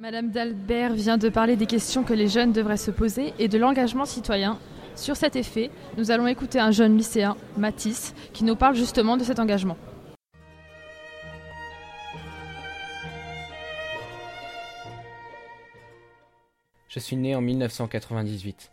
Madame 0.00 0.30
Dalbert 0.30 0.94
vient 0.94 1.18
de 1.18 1.28
parler 1.28 1.56
des 1.56 1.66
questions 1.66 2.04
que 2.04 2.14
les 2.14 2.26
jeunes 2.26 2.52
devraient 2.52 2.78
se 2.78 2.90
poser 2.90 3.34
et 3.38 3.48
de 3.48 3.58
l'engagement 3.58 4.06
citoyen. 4.06 4.58
Sur 4.96 5.14
cet 5.14 5.36
effet, 5.36 5.70
nous 5.98 6.10
allons 6.10 6.26
écouter 6.26 6.58
un 6.58 6.70
jeune 6.70 6.96
lycéen, 6.96 7.36
Mathis, 7.58 8.14
qui 8.32 8.44
nous 8.44 8.56
parle 8.56 8.76
justement 8.76 9.18
de 9.18 9.24
cet 9.24 9.38
engagement. 9.38 9.76
Je 16.88 16.98
suis 16.98 17.16
né 17.16 17.34
en 17.34 17.42
1998. 17.42 18.72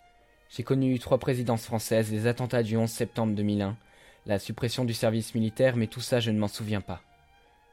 J'ai 0.50 0.64
connu 0.64 0.98
trois 0.98 1.18
présidences 1.18 1.66
françaises, 1.66 2.10
les 2.10 2.26
attentats 2.26 2.64
du 2.64 2.78
11 2.78 2.90
septembre 2.90 3.36
2001, 3.36 3.76
la 4.28 4.40
suppression 4.40 4.86
du 4.86 4.94
service 4.94 5.36
militaire, 5.36 5.76
mais 5.76 5.88
tout 5.88 6.00
ça 6.00 6.22
je 6.22 6.32
ne 6.32 6.40
m'en 6.40 6.48
souviens 6.48 6.80
pas. 6.80 7.02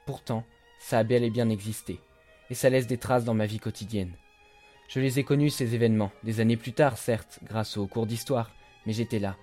Pourtant, 0.06 0.42
ça 0.80 0.98
a 0.98 1.04
bel 1.04 1.22
et 1.22 1.30
bien 1.30 1.50
existé 1.50 2.00
et 2.50 2.54
ça 2.54 2.70
laisse 2.70 2.86
des 2.86 2.98
traces 2.98 3.24
dans 3.24 3.34
ma 3.34 3.46
vie 3.46 3.58
quotidienne. 3.58 4.12
Je 4.88 5.00
les 5.00 5.18
ai 5.18 5.24
connus, 5.24 5.50
ces 5.50 5.74
événements, 5.74 6.12
des 6.22 6.40
années 6.40 6.56
plus 6.56 6.72
tard, 6.72 6.98
certes, 6.98 7.40
grâce 7.44 7.76
aux 7.76 7.86
cours 7.86 8.06
d'histoire, 8.06 8.50
mais 8.86 8.92
j'étais 8.92 9.18
là. 9.18 9.36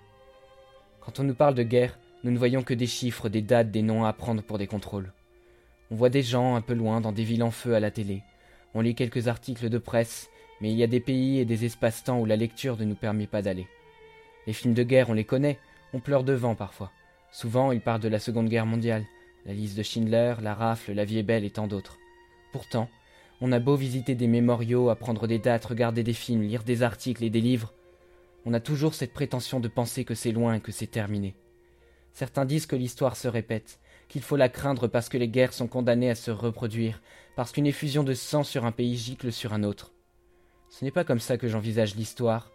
Quand 1.00 1.20
on 1.20 1.24
nous 1.24 1.34
parle 1.34 1.55
de 1.55 1.64
guerre, 1.64 1.98
nous 2.24 2.32
ne 2.32 2.38
voyons 2.38 2.62
que 2.62 2.76
des 2.76 2.88
chiffres, 2.88 3.27
des 3.27 3.41
dates, 3.41 3.72
des 3.72 3.82
noms 3.82 4.05
à 4.05 4.14
prendre 4.14 4.44
pour 4.44 4.60
des 4.60 4.68
contrôles. 4.68 5.12
On 5.90 5.96
voit 5.96 6.10
des 6.10 6.22
gens 6.22 6.55
un 6.55 6.62
peu 6.62 6.74
loin 6.74 7.02
dans 7.02 7.12
des 7.12 7.24
villes 7.24 7.44
en 7.44 7.52
feu 7.52 7.74
à 7.74 7.80
la 7.80 7.91
télé. 7.91 8.22
On 8.76 8.82
lit 8.82 8.96
quelques 8.96 9.27
articles 9.27 9.70
de 9.70 9.77
presse, 9.80 10.30
mais 10.62 10.72
il 10.72 10.77
y 10.77 10.84
a 10.84 10.88
des 10.88 10.99
pays 10.99 11.40
et 11.40 11.46
des 11.46 11.66
espaces-temps 11.66 12.20
où 12.20 12.26
la 12.26 12.36
lecture 12.36 12.77
ne 12.77 12.86
nous 12.86 12.96
permet 12.96 13.27
pas 13.27 13.41
d'aller. 13.41 13.68
Les 14.46 14.54
films 14.54 14.76
de 14.76 14.84
guerre, 14.84 15.10
on 15.10 15.13
les 15.13 15.26
connaît, 15.26 15.60
on 15.94 15.99
pleure 15.99 16.24
devant 16.24 16.55
parfois. 16.55 16.91
Souvent, 17.32 17.72
ils 17.72 17.82
parlent 17.82 18.02
de 18.02 18.08
la 18.08 18.20
Seconde 18.20 18.49
Guerre 18.49 18.66
mondiale, 18.66 19.05
la 19.46 19.54
liste 19.54 19.77
de 19.77 19.84
Schindler, 19.84 20.36
la 20.41 20.54
rafle, 20.54 20.94
la 20.94 21.05
vie 21.05 21.18
est 21.18 21.24
belle 21.24 21.46
et 21.46 21.49
tant 21.49 21.68
d'autres. 21.68 21.98
Pourtant, 22.52 22.90
on 23.40 23.52
a 23.52 23.60
beau 23.60 23.76
visiter 23.76 24.16
des 24.16 24.28
mémoriaux, 24.28 24.90
apprendre 24.90 25.28
des 25.28 25.40
dates, 25.40 25.66
regarder 25.66 26.04
des 26.04 26.14
films, 26.14 26.44
lire 26.44 26.64
des 26.64 26.84
articles 26.84 27.24
et 27.24 27.30
des 27.30 27.41
livres, 27.41 27.74
on 28.46 28.54
a 28.54 28.60
toujours 28.60 28.94
cette 28.94 29.13
prétention 29.13 29.60
de 29.60 29.68
penser 29.68 30.04
que 30.04 30.16
c'est 30.16 30.32
loin 30.32 30.55
et 30.55 30.62
que 30.62 30.72
c'est 30.72 30.88
terminé. 30.88 31.35
Certains 32.13 32.46
disent 32.46 32.66
que 32.66 32.76
l'histoire 32.76 33.16
se 33.16 33.27
répète, 33.27 33.79
qu'il 34.07 34.22
faut 34.22 34.35
la 34.35 34.49
craindre 34.49 34.88
parce 34.88 35.10
que 35.10 35.18
les 35.18 35.27
guerres 35.27 35.54
sont 35.54 35.68
condamnées 35.68 36.10
à 36.10 36.16
se 36.16 36.32
reproduire, 36.32 37.02
parce 37.35 37.52
qu'une 37.52 37.68
effusion 37.68 38.04
de 38.04 38.13
sang 38.13 38.44
sur 38.44 38.66
un 38.66 38.72
pays 38.72 38.98
gicle 38.98 39.32
sur 39.32 39.54
un 39.54 39.63
autre. 39.63 39.94
Ce 40.70 40.84
n'est 40.84 40.91
pas 40.91 41.04
comme 41.04 41.20
ça 41.20 41.38
que 41.38 41.48
j'envisage 41.48 41.96
l'histoire, 41.96 42.52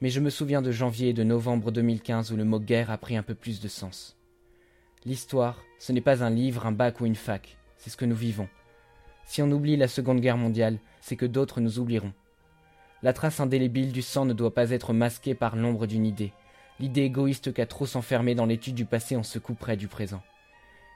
mais 0.00 0.10
je 0.10 0.20
me 0.20 0.30
souviens 0.30 0.62
de 0.62 0.70
janvier 0.70 1.10
et 1.10 1.14
de 1.14 1.24
novembre 1.24 1.70
2015 1.70 2.32
où 2.32 2.36
le 2.36 2.44
mot 2.44 2.60
guerre 2.60 2.90
a 2.90 2.98
pris 2.98 3.16
un 3.16 3.22
peu 3.22 3.34
plus 3.34 3.60
de 3.60 3.68
sens. 3.68 4.16
L'histoire, 5.04 5.62
ce 5.78 5.92
n'est 5.92 6.00
pas 6.00 6.22
un 6.22 6.30
livre, 6.30 6.66
un 6.66 6.72
bac 6.72 7.00
ou 7.00 7.06
une 7.06 7.16
fac, 7.16 7.56
c'est 7.76 7.90
ce 7.90 7.96
que 7.96 8.04
nous 8.04 8.16
vivons. 8.16 8.48
Si 9.32 9.40
on 9.40 9.50
oublie 9.50 9.78
la 9.78 9.88
Seconde 9.88 10.20
Guerre 10.20 10.36
mondiale, 10.36 10.76
c'est 11.00 11.16
que 11.16 11.24
d'autres 11.24 11.62
nous 11.62 11.78
oublieront. 11.78 12.12
La 13.02 13.14
trace 13.14 13.40
indélébile 13.40 13.90
du 13.90 14.02
sang 14.02 14.26
ne 14.26 14.34
doit 14.34 14.52
pas 14.52 14.72
être 14.72 14.92
masquée 14.92 15.34
par 15.34 15.56
l'ombre 15.56 15.86
d'une 15.86 16.04
idée, 16.04 16.34
l'idée 16.78 17.04
égoïste 17.04 17.50
qu'à 17.50 17.64
trop 17.64 17.86
s'enfermer 17.86 18.34
dans 18.34 18.44
l'étude 18.44 18.74
du 18.74 18.84
passé 18.84 19.16
on 19.16 19.22
se 19.22 19.38
couperait 19.38 19.78
du 19.78 19.88
présent. 19.88 20.20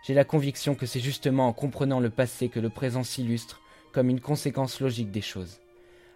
J'ai 0.06 0.12
la 0.12 0.26
conviction 0.26 0.74
que 0.74 0.84
c'est 0.84 1.00
justement 1.00 1.48
en 1.48 1.54
comprenant 1.54 1.98
le 1.98 2.10
passé 2.10 2.50
que 2.50 2.60
le 2.60 2.68
présent 2.68 3.04
s'illustre 3.04 3.62
comme 3.90 4.10
une 4.10 4.20
conséquence 4.20 4.80
logique 4.82 5.10
des 5.10 5.22
choses. 5.22 5.62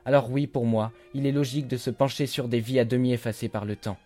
Alors 0.05 0.31
oui, 0.31 0.47
pour 0.47 0.67
moi, 0.67 0.93
il 1.15 1.25
est 1.25 1.33
logique 1.33 1.69
de 1.69 1.79
se 1.79 1.89
pencher 1.89 2.27
sur 2.27 2.48
des 2.48 2.61
vies 2.61 2.81
à 2.81 2.85
demi 2.85 3.15
effacées 3.15 3.48
par 3.48 3.65
le 3.65 3.77
temps. 3.77 3.97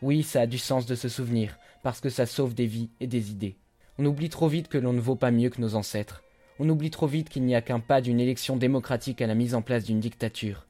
Oui, 0.00 0.22
ça 0.22 0.40
a 0.40 0.46
du 0.46 0.56
sens 0.56 0.86
de 0.86 0.94
se 0.94 1.10
souvenir, 1.10 1.58
parce 1.82 2.00
que 2.00 2.08
ça 2.08 2.24
sauve 2.24 2.54
des 2.54 2.64
vies 2.64 2.88
et 3.00 3.06
des 3.06 3.30
idées. 3.30 3.56
On 3.98 4.06
oublie 4.06 4.30
trop 4.30 4.48
vite 4.48 4.68
que 4.68 4.78
l'on 4.78 4.94
ne 4.94 5.00
vaut 5.00 5.16
pas 5.16 5.30
mieux 5.30 5.50
que 5.50 5.60
nos 5.60 5.74
ancêtres, 5.74 6.22
on 6.58 6.68
oublie 6.68 6.90
trop 6.90 7.06
vite 7.06 7.28
qu'il 7.28 7.44
n'y 7.44 7.54
a 7.54 7.62
qu'un 7.62 7.80
pas 7.80 8.00
d'une 8.00 8.20
élection 8.20 8.56
démocratique 8.56 9.22
à 9.22 9.26
la 9.26 9.34
mise 9.34 9.54
en 9.54 9.62
place 9.62 9.84
d'une 9.84 10.00
dictature. 10.00 10.66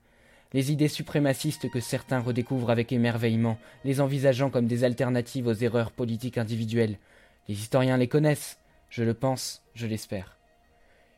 Les 0.53 0.73
idées 0.73 0.89
suprémacistes 0.89 1.71
que 1.71 1.81
certains 1.81 2.21
redécouvrent 2.21 2.71
avec 2.71 2.93
émerveillement, 2.93 3.59
les 3.85 4.01
envisageant 4.01 4.51
comme 4.51 4.67
des 4.67 4.85
alternatives 4.85 5.47
aux 5.47 5.55
erreurs 5.55 5.93
politiques 5.93 6.39
individuelles, 6.39 6.99
les 7.49 7.55
historiens 7.55 7.97
les 7.97 8.09
connaissent, 8.09 8.59
je 8.91 9.03
le 9.03 9.15
pense, 9.15 9.63
je 9.75 9.87
l'espère. 9.87 10.37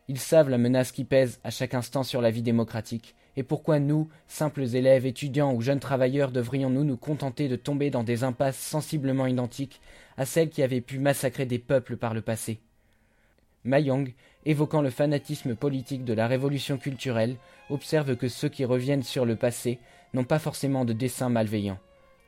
Ils 0.09 0.19
savent 0.19 0.50
la 0.50 0.59
menace 0.59 0.91
qui 0.91 1.05
pèse 1.05 1.41
à 1.45 1.50
chaque 1.50 1.75
instant 1.75 2.03
sur 2.03 2.21
la 2.21 2.31
vie 2.31 2.43
démocratique, 2.43 3.15
et 3.37 3.45
pourquoi 3.45 3.78
nous, 3.78 4.09
simples 4.27 4.62
élèves, 4.62 5.06
étudiants 5.06 5.55
ou 5.55 5.61
jeunes 5.61 5.78
travailleurs, 5.78 6.33
devrions-nous 6.33 6.83
nous 6.83 6.97
contenter 6.97 7.49
de 7.49 7.55
tomber 7.55 7.91
dans 7.91 8.03
des 8.03 8.25
impasses 8.25 8.59
sensiblement 8.59 9.27
identiques 9.27 9.81
à 10.16 10.27
celles 10.27 10.50
qui 10.50 10.65
avaient 10.65 10.81
pu 10.81 10.99
massacrer 10.99 11.47
des 11.47 11.61
peuples 11.61 11.97
par 11.97 12.15
le 12.15 12.22
passé 12.22 12.61
Mayong, 13.65 14.12
évoquant 14.47 14.81
le 14.81 14.91
fanatisme 14.91 15.54
politique 15.54 16.04
de 16.04 16.15
la 16.15 16.26
révolution 16.26 16.78
culturelle, 16.78 17.37
observe 17.69 18.16
que 18.16 18.28
ceux 18.28 18.48
qui 18.48 18.65
reviennent 18.65 19.03
sur 19.03 19.26
le 19.26 19.37
passé 19.37 19.78
n'ont 20.15 20.25
pas 20.25 20.38
forcément 20.38 20.84
de 20.84 20.93
dessein 20.93 21.28
malveillant. 21.28 21.78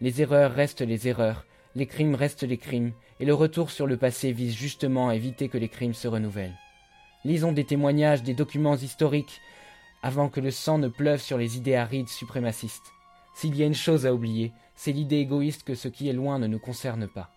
Les 0.01 0.21
erreurs 0.21 0.53
restent 0.53 0.83
les 0.83 1.09
erreurs, 1.09 1.47
les 1.75 1.87
crimes 1.87 2.15
restent 2.15 2.43
les 2.43 2.59
crimes, 2.59 2.93
et 3.19 3.25
le 3.25 3.35
retour 3.35 3.71
sur 3.71 3.87
le 3.87 3.97
passé 3.97 4.33
vise 4.33 4.55
justement 4.55 5.09
à 5.09 5.15
éviter 5.15 5.49
que 5.49 5.59
les 5.59 5.69
crimes 5.69 5.95
se 5.95 6.09
renouvellent. 6.09 6.59
Lisons 7.25 7.53
des 7.53 7.65
témoignages, 7.65 8.23
des 8.23 8.35
documents 8.35 8.77
historiques, 8.77 9.41
avant 10.03 10.29
que 10.29 10.41
le 10.41 10.51
sang 10.51 10.79
ne 10.79 10.89
pleuve 10.89 11.23
sur 11.23 11.39
les 11.39 11.57
idées 11.57 11.77
arides 11.77 12.09
suprémacistes. 12.09 12.93
S'il 13.35 13.57
y 13.57 13.63
a 13.63 13.67
une 13.67 13.75
chose 13.75 14.05
à 14.05 14.13
oublier, 14.13 14.53
c'est 14.75 14.93
l'idée 14.93 15.19
égoïste 15.19 15.63
que 15.63 15.75
ce 15.75 15.89
qui 15.89 16.09
est 16.09 16.13
loin 16.13 16.39
ne 16.39 16.47
nous 16.47 16.59
concerne 16.59 17.09
pas. 17.09 17.31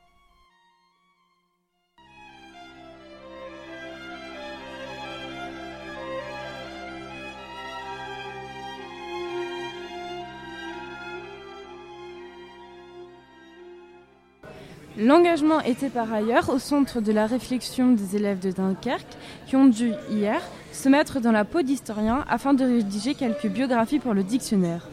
L'engagement 14.98 15.60
était 15.60 15.90
par 15.90 16.14
ailleurs 16.14 16.50
au 16.50 16.58
centre 16.58 17.02
de 17.02 17.12
la 17.12 17.28
réflexion 17.28 17.92
des 17.92 18.16
élèves 18.16 18.40
de 18.40 18.52
Dunkerque 18.52 19.18
qui 19.46 19.58
ont 19.58 19.66
dû, 19.66 19.92
hier, 20.10 20.42
se 20.72 20.88
mettre 20.88 21.20
dans 21.20 21.34
la 21.34 21.44
peau 21.44 21.64
d'historiens 21.64 22.24
afin 22.30 22.54
de 22.54 22.64
rédiger 22.64 23.14
quelques 23.14 23.48
biographies 23.48 24.00
pour 24.00 24.14
le 24.14 24.24
dictionnaire. 24.24 24.88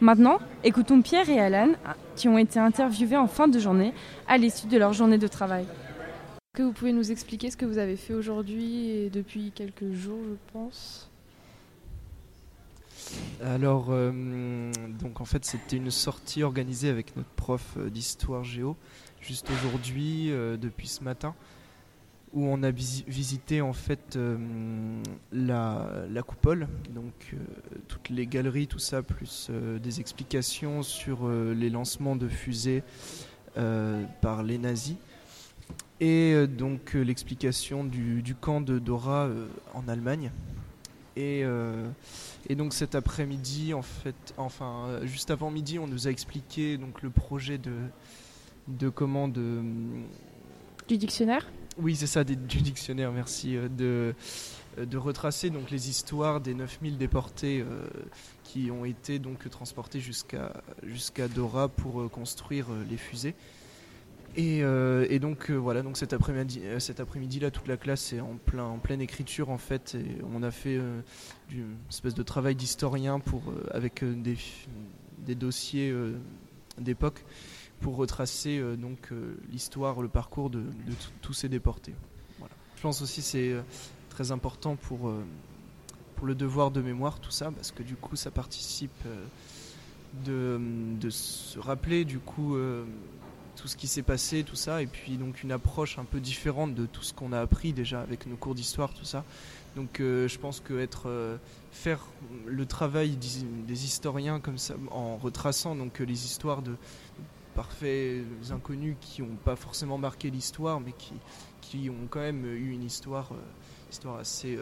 Maintenant, 0.00 0.38
écoutons 0.64 1.02
Pierre 1.02 1.30
et 1.30 1.38
Alan 1.38 1.68
qui 2.16 2.26
ont 2.26 2.36
été 2.36 2.58
interviewés 2.58 3.16
en 3.16 3.28
fin 3.28 3.46
de 3.46 3.60
journée 3.60 3.92
à 4.26 4.38
l'issue 4.38 4.66
de 4.66 4.76
leur 4.76 4.92
journée 4.92 5.18
de 5.18 5.28
travail. 5.28 5.66
Que 6.56 6.64
vous 6.64 6.72
pouvez 6.72 6.92
nous 6.92 7.12
expliquer 7.12 7.48
ce 7.50 7.56
que 7.56 7.64
vous 7.64 7.78
avez 7.78 7.96
fait 7.96 8.14
aujourd'hui 8.14 8.90
et 8.90 9.08
depuis 9.08 9.52
quelques 9.54 9.92
jours, 9.92 10.18
je 10.24 10.52
pense? 10.52 11.08
Alors, 13.42 13.86
euh, 13.90 14.72
donc 15.00 15.20
en 15.20 15.24
fait, 15.24 15.44
c'était 15.44 15.76
une 15.76 15.90
sortie 15.90 16.42
organisée 16.42 16.88
avec 16.88 17.16
notre 17.16 17.30
prof 17.30 17.74
euh, 17.76 17.90
d'histoire 17.90 18.44
géo 18.44 18.76
juste 19.20 19.48
aujourd'hui, 19.50 20.30
euh, 20.30 20.56
depuis 20.56 20.86
ce 20.86 21.02
matin, 21.02 21.34
où 22.34 22.46
on 22.46 22.62
a 22.62 22.70
visité 22.70 23.60
en 23.60 23.72
fait 23.72 24.18
la, 25.32 26.22
coupole, 26.26 26.68
donc 26.90 27.36
toutes 27.86 28.08
les 28.10 28.26
galeries, 28.26 28.66
tout 28.66 28.80
ça, 28.80 29.02
plus 29.02 29.50
des 29.80 30.00
explications 30.00 30.82
sur 30.82 31.28
les 31.28 31.70
lancements 31.70 32.16
de 32.16 32.26
fusées 32.26 32.82
par 33.54 34.42
les 34.42 34.58
nazis. 34.58 34.96
Et 36.00 36.48
donc 36.48 36.94
l'explication 36.94 37.84
du, 37.84 38.34
camp 38.40 38.60
de 38.60 38.80
Dora 38.80 39.28
en 39.72 39.86
Allemagne. 39.86 40.32
Et, 41.16 41.44
et, 42.48 42.54
donc 42.56 42.74
cet 42.74 42.96
après-midi, 42.96 43.72
en 43.72 43.82
fait, 43.82 44.34
enfin 44.36 45.00
juste 45.04 45.30
avant 45.30 45.50
midi, 45.50 45.78
on 45.78 45.86
nous 45.86 46.08
a 46.08 46.10
expliqué 46.10 46.76
donc 46.76 47.02
le 47.02 47.10
projet 47.10 47.56
de, 47.56 47.72
de 48.68 48.88
comment 48.88 49.28
de 49.28 49.62
du 50.88 50.98
dictionnaire 50.98 51.50
oui 51.78 51.96
c'est 51.96 52.06
ça 52.06 52.24
du 52.24 52.36
dictionnaire 52.36 53.12
merci 53.12 53.56
euh, 53.56 53.68
de 53.68 54.14
euh, 54.78 54.86
de 54.86 54.96
retracer 54.96 55.50
donc 55.50 55.70
les 55.70 55.88
histoires 55.88 56.40
des 56.40 56.54
9000 56.54 56.98
déportés 56.98 57.60
euh, 57.60 57.86
qui 58.42 58.70
ont 58.70 58.84
été 58.84 59.18
donc 59.18 59.48
transportés 59.48 60.00
jusqu'à 60.00 60.62
jusqu'à 60.82 61.28
Dora 61.28 61.68
pour 61.68 62.10
construire 62.10 62.66
les 62.90 62.96
fusées 62.96 63.34
et, 64.36 64.58
et 64.58 65.18
donc 65.18 65.50
voilà 65.50 65.82
donc 65.82 65.96
cet 65.96 66.12
après-midi 66.12 66.62
cet 66.78 67.00
après-midi 67.00 67.40
là 67.40 67.50
toute 67.50 67.68
la 67.68 67.76
classe 67.76 68.12
est 68.12 68.20
en 68.20 68.36
plein 68.36 68.64
en 68.64 68.78
pleine 68.78 69.00
écriture 69.00 69.50
en 69.50 69.58
fait 69.58 69.94
et 69.94 70.22
on 70.34 70.42
a 70.42 70.50
fait 70.50 70.80
une 71.52 71.76
espèce 71.88 72.14
de 72.14 72.22
travail 72.22 72.54
d'historien 72.54 73.20
pour 73.20 73.42
avec 73.70 74.02
des 74.04 74.36
des 75.18 75.34
dossiers 75.34 75.94
d'époque 76.78 77.24
pour 77.80 77.96
retracer 77.96 78.58
euh, 78.58 78.76
donc 78.76 79.12
euh, 79.12 79.36
l'histoire, 79.50 80.00
le 80.00 80.08
parcours 80.08 80.48
de, 80.48 80.64
tous 81.20 81.34
ces 81.34 81.50
déportés. 81.50 81.94
Je 82.76 82.82
pense 82.82 83.02
aussi 83.02 83.22
c'est 83.22 83.50
euh, 83.50 83.62
très 84.08 84.32
important 84.32 84.76
pour, 84.76 85.12
pour 86.16 86.26
le 86.26 86.34
devoir 86.34 86.70
de 86.70 86.80
mémoire, 86.80 87.20
tout 87.20 87.30
ça, 87.30 87.50
parce 87.50 87.72
que 87.72 87.82
du 87.82 87.94
coup 87.96 88.16
ça 88.16 88.30
participe 88.30 89.04
de, 90.24 90.58
de 91.00 91.10
se 91.10 91.58
rappeler 91.58 92.04
du 92.04 92.18
coup 92.18 92.56
tout 93.56 93.68
ce 93.68 93.76
qui 93.76 93.86
s'est 93.86 94.02
passé, 94.02 94.44
tout 94.44 94.56
ça, 94.56 94.82
et 94.82 94.86
puis 94.86 95.16
donc 95.16 95.42
une 95.42 95.52
approche 95.52 95.98
un 95.98 96.04
peu 96.04 96.20
différente 96.20 96.74
de 96.74 96.86
tout 96.86 97.02
ce 97.02 97.12
qu'on 97.12 97.32
a 97.32 97.40
appris 97.40 97.72
déjà 97.72 98.00
avec 98.00 98.26
nos 98.26 98.36
cours 98.36 98.54
d'histoire, 98.54 98.92
tout 98.92 99.04
ça. 99.04 99.24
Donc 99.76 99.96
je 99.98 100.38
pense 100.38 100.60
que 100.60 100.78
être, 100.78 101.38
faire 101.72 101.98
le 102.46 102.64
travail 102.64 103.16
des 103.16 103.84
historiens 103.84 104.38
comme 104.38 104.58
ça, 104.58 104.74
en 104.92 105.16
retraçant 105.16 105.74
donc 105.74 105.98
les 105.98 106.24
histoires 106.24 106.62
de 106.62 106.76
parfaits 107.56 108.24
inconnus 108.50 108.96
qui 109.00 109.22
n'ont 109.22 109.36
pas 109.44 109.56
forcément 109.56 109.98
marqué 109.98 110.30
l'histoire, 110.30 110.80
mais 110.80 110.92
qui, 110.92 111.14
qui 111.60 111.90
ont 111.90 112.06
quand 112.08 112.20
même 112.20 112.44
eu 112.46 112.70
une 112.70 112.84
histoire, 112.84 113.30
histoire 113.90 114.18
assez 114.18 114.58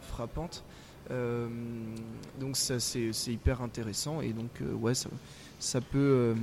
frappante. 0.00 0.64
Euh, 1.10 1.48
donc 2.40 2.56
ça 2.56 2.80
c'est 2.80 3.10
hyper 3.26 3.60
intéressant 3.60 4.22
et 4.22 4.32
donc 4.32 4.62
euh, 4.62 4.72
ouais 4.72 4.94
ça 5.64 5.80
peut 5.80 5.98
euh, 5.98 6.34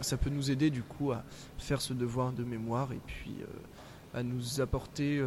ça 0.00 0.16
peut 0.16 0.30
nous 0.30 0.50
aider 0.50 0.70
du 0.70 0.82
coup 0.82 1.12
à 1.12 1.22
faire 1.58 1.80
ce 1.80 1.92
devoir 1.92 2.32
de 2.32 2.44
mémoire 2.44 2.92
et 2.92 3.00
puis 3.06 3.34
à 4.12 4.22
nous 4.22 4.60
apporter 4.60 5.20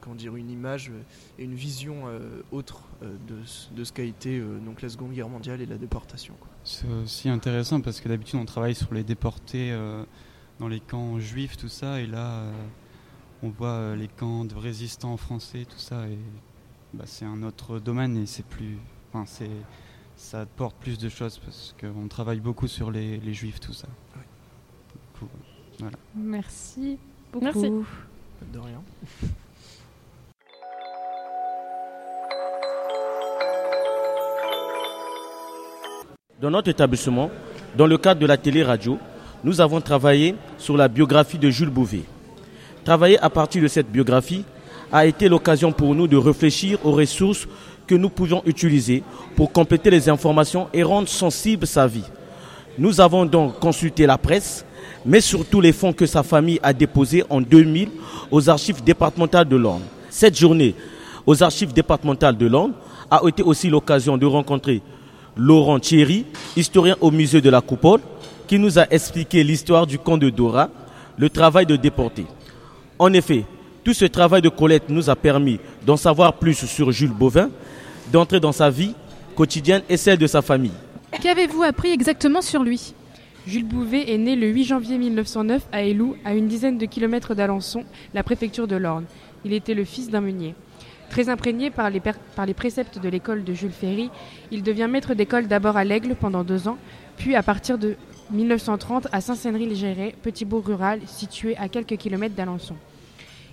comment 0.00 0.14
dire 0.14 0.36
une 0.36 0.50
image 0.50 0.92
et 1.36 1.44
une 1.44 1.54
vision 1.54 2.04
autre 2.52 2.84
de, 3.02 3.38
de, 3.74 3.84
ce 3.84 3.92
qu'a 3.92 4.04
été 4.04 4.40
donc 4.64 4.82
la 4.82 4.88
Seconde 4.88 5.12
Guerre 5.12 5.28
mondiale 5.28 5.60
et 5.60 5.66
la 5.66 5.76
déportation. 5.76 6.34
C'est 6.62 6.86
aussi 7.02 7.28
intéressant 7.28 7.80
parce 7.80 8.00
que 8.00 8.08
d'habitude 8.08 8.38
on 8.38 8.44
travaille 8.44 8.76
sur 8.76 8.94
les 8.94 9.02
déportés 9.02 9.76
dans 10.60 10.68
les 10.68 10.78
camps 10.78 11.18
juifs 11.18 11.56
tout 11.56 11.68
ça 11.68 12.00
et 12.00 12.06
là 12.06 12.44
on 13.42 13.48
voit 13.48 13.96
les 13.96 14.06
camps 14.06 14.44
de 14.44 14.54
résistants 14.54 15.16
français 15.16 15.66
tout 15.68 15.78
ça 15.78 16.06
et 16.06 16.18
bah, 16.92 17.04
c'est 17.06 17.24
un 17.24 17.42
autre 17.42 17.78
domaine 17.78 18.16
et 18.16 18.26
c'est 18.26 18.44
plus. 18.44 18.78
Enfin, 19.08 19.24
c'est, 19.26 19.50
ça 20.20 20.44
porte 20.56 20.76
plus 20.76 20.98
de 20.98 21.08
choses 21.08 21.40
parce 21.42 21.74
qu'on 21.80 22.06
travaille 22.06 22.40
beaucoup 22.40 22.68
sur 22.68 22.90
les, 22.90 23.16
les 23.16 23.32
juifs, 23.32 23.58
tout 23.58 23.72
ça. 23.72 23.88
voilà. 25.78 25.96
Merci 26.14 26.98
beaucoup. 27.32 27.44
Merci. 27.44 27.72
De 28.52 28.58
rien. 28.58 28.82
Dans 36.40 36.50
notre 36.50 36.68
établissement, 36.68 37.30
dans 37.76 37.86
le 37.86 37.96
cadre 37.98 38.20
de 38.20 38.26
la 38.26 38.36
télé-radio, 38.36 38.98
nous 39.42 39.60
avons 39.60 39.80
travaillé 39.80 40.34
sur 40.58 40.76
la 40.76 40.88
biographie 40.88 41.38
de 41.38 41.48
Jules 41.50 41.70
Bouvet. 41.70 42.04
Travailler 42.84 43.18
à 43.18 43.30
partir 43.30 43.62
de 43.62 43.68
cette 43.68 43.90
biographie 43.90 44.44
a 44.92 45.06
été 45.06 45.28
l'occasion 45.28 45.72
pour 45.72 45.94
nous 45.94 46.06
de 46.06 46.16
réfléchir 46.16 46.78
aux 46.84 46.92
ressources 46.92 47.48
que 47.90 47.96
nous 47.96 48.08
pouvions 48.08 48.40
utiliser 48.46 49.02
pour 49.34 49.50
compléter 49.50 49.90
les 49.90 50.08
informations 50.08 50.68
et 50.72 50.84
rendre 50.84 51.08
sensible 51.08 51.66
sa 51.66 51.88
vie. 51.88 52.04
Nous 52.78 53.00
avons 53.00 53.26
donc 53.26 53.58
consulté 53.58 54.06
la 54.06 54.16
presse, 54.16 54.64
mais 55.04 55.20
surtout 55.20 55.60
les 55.60 55.72
fonds 55.72 55.92
que 55.92 56.06
sa 56.06 56.22
famille 56.22 56.60
a 56.62 56.72
déposés 56.72 57.24
en 57.28 57.40
2000 57.40 57.88
aux 58.30 58.48
archives 58.48 58.84
départementales 58.84 59.48
de 59.48 59.56
Londres. 59.56 59.86
Cette 60.08 60.38
journée 60.38 60.76
aux 61.26 61.42
archives 61.42 61.72
départementales 61.72 62.36
de 62.36 62.46
Londres 62.46 62.74
a 63.10 63.22
été 63.26 63.42
aussi 63.42 63.68
l'occasion 63.68 64.16
de 64.16 64.24
rencontrer 64.24 64.82
Laurent 65.36 65.80
Thierry, 65.80 66.26
historien 66.56 66.94
au 67.00 67.10
musée 67.10 67.40
de 67.40 67.50
la 67.50 67.60
Coupole, 67.60 68.00
qui 68.46 68.60
nous 68.60 68.78
a 68.78 68.86
expliqué 68.88 69.42
l'histoire 69.42 69.84
du 69.84 69.98
camp 69.98 70.16
de 70.16 70.30
Dora, 70.30 70.68
le 71.18 71.28
travail 71.28 71.66
de 71.66 71.74
déporté. 71.74 72.24
En 73.00 73.12
effet, 73.12 73.46
tout 73.84 73.94
ce 73.94 74.04
travail 74.04 74.42
de 74.42 74.48
collecte 74.48 74.88
nous 74.88 75.10
a 75.10 75.16
permis 75.16 75.58
d'en 75.86 75.96
savoir 75.96 76.34
plus 76.34 76.66
sur 76.66 76.92
Jules 76.92 77.12
Bovin, 77.12 77.50
d'entrer 78.12 78.40
dans 78.40 78.52
sa 78.52 78.70
vie 78.70 78.94
quotidienne 79.34 79.82
et 79.88 79.96
celle 79.96 80.18
de 80.18 80.26
sa 80.26 80.42
famille. 80.42 80.72
Qu'avez-vous 81.22 81.62
appris 81.62 81.90
exactement 81.90 82.42
sur 82.42 82.62
lui? 82.62 82.94
Jules 83.46 83.64
Bouvet 83.64 84.12
est 84.12 84.18
né 84.18 84.36
le 84.36 84.48
8 84.48 84.64
janvier 84.64 84.98
1909 84.98 85.62
à 85.72 85.82
Élou, 85.82 86.14
à 86.24 86.34
une 86.34 86.46
dizaine 86.46 86.76
de 86.76 86.84
kilomètres 86.84 87.34
d'Alençon, 87.34 87.84
la 88.12 88.22
préfecture 88.22 88.68
de 88.68 88.76
l'Orne. 88.76 89.06
Il 89.44 89.54
était 89.54 89.74
le 89.74 89.84
fils 89.84 90.10
d'un 90.10 90.20
meunier. 90.20 90.54
Très 91.08 91.28
imprégné 91.28 91.70
par 91.70 91.90
les, 91.90 92.00
par 92.00 92.46
les 92.46 92.54
préceptes 92.54 92.98
de 92.98 93.08
l'école 93.08 93.42
de 93.42 93.54
Jules 93.54 93.72
Ferry, 93.72 94.10
il 94.50 94.62
devient 94.62 94.88
maître 94.90 95.14
d'école 95.14 95.48
d'abord 95.48 95.76
à 95.76 95.84
l'Aigle 95.84 96.14
pendant 96.14 96.44
deux 96.44 96.68
ans, 96.68 96.78
puis 97.16 97.34
à 97.34 97.42
partir 97.42 97.78
de 97.78 97.96
1930 98.30 99.08
à 99.10 99.20
Saint-Sénry-le-Géret, 99.20 100.14
petit 100.22 100.44
bourg 100.44 100.66
rural 100.66 101.00
situé 101.06 101.56
à 101.56 101.68
quelques 101.68 101.96
kilomètres 101.96 102.36
d'Alençon. 102.36 102.76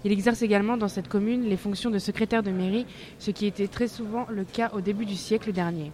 Il 0.07 0.13
exerce 0.13 0.41
également 0.41 0.77
dans 0.77 0.87
cette 0.87 1.09
commune 1.09 1.49
les 1.49 1.57
fonctions 1.57 1.89
de 1.89 1.99
secrétaire 1.99 2.41
de 2.41 2.49
mairie, 2.49 2.85
ce 3.19 3.29
qui 3.29 3.45
était 3.45 3.67
très 3.67 3.89
souvent 3.89 4.25
le 4.29 4.45
cas 4.45 4.71
au 4.73 4.79
début 4.79 5.05
du 5.05 5.15
siècle 5.15 5.51
dernier. 5.51 5.91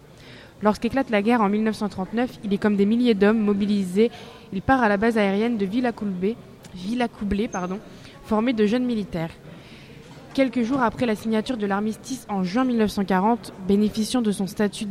Lorsqu'éclate 0.61 1.09
la 1.09 1.23
guerre 1.23 1.41
en 1.41 1.49
1939, 1.49 2.37
il 2.43 2.53
est 2.53 2.59
comme 2.59 2.75
des 2.75 2.85
milliers 2.85 3.15
d'hommes 3.15 3.39
mobilisés. 3.39 4.11
Il 4.51 4.61
part 4.61 4.83
à 4.83 4.87
la 4.87 4.97
base 4.97 5.17
aérienne 5.17 5.57
de 5.57 5.67
pardon, 7.47 7.79
formé 8.25 8.53
de 8.53 8.67
jeunes 8.67 8.85
militaires. 8.85 9.31
Quelques 10.35 10.61
jours 10.61 10.83
après 10.83 11.07
la 11.07 11.15
signature 11.15 11.57
de 11.57 11.65
l'armistice 11.65 12.27
en 12.29 12.43
juin 12.43 12.65
1940, 12.65 13.51
bénéficiant 13.67 14.21
de 14.21 14.31
son 14.31 14.45
statut 14.45 14.85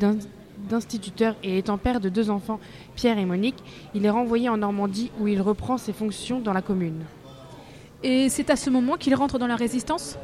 d'instituteur 0.68 1.36
et 1.44 1.58
étant 1.58 1.78
père 1.78 2.00
de 2.00 2.08
deux 2.08 2.28
enfants, 2.28 2.58
Pierre 2.96 3.18
et 3.18 3.24
Monique, 3.24 3.62
il 3.94 4.04
est 4.04 4.10
renvoyé 4.10 4.48
en 4.48 4.56
Normandie 4.56 5.12
où 5.20 5.28
il 5.28 5.40
reprend 5.40 5.78
ses 5.78 5.92
fonctions 5.92 6.40
dans 6.40 6.52
la 6.52 6.60
commune. 6.60 7.04
Et 8.02 8.28
c'est 8.28 8.50
à 8.50 8.56
ce 8.56 8.70
moment 8.70 8.96
qu'il 8.96 9.14
rentre 9.14 9.38
dans 9.38 9.46
la 9.46 9.56
résistance 9.56 10.18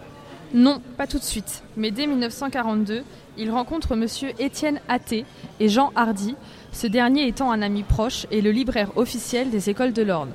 Non, 0.52 0.80
pas 0.96 1.06
tout 1.06 1.19
de 1.19 1.25
suite. 1.25 1.62
Mais 1.76 1.90
dès 1.90 2.06
1942, 2.06 3.02
il 3.36 3.50
rencontre 3.50 3.92
M. 3.92 4.06
Étienne 4.38 4.80
Athé 4.88 5.25
et 5.60 5.69
Jean 5.69 5.92
Hardy, 5.94 6.34
ce 6.72 6.88
dernier 6.88 7.28
étant 7.28 7.52
un 7.52 7.62
ami 7.62 7.84
proche 7.84 8.26
et 8.30 8.40
le 8.40 8.50
libraire 8.50 8.96
officiel 8.96 9.50
des 9.50 9.70
écoles 9.70 9.92
de 9.92 10.02
l'Orne. 10.02 10.32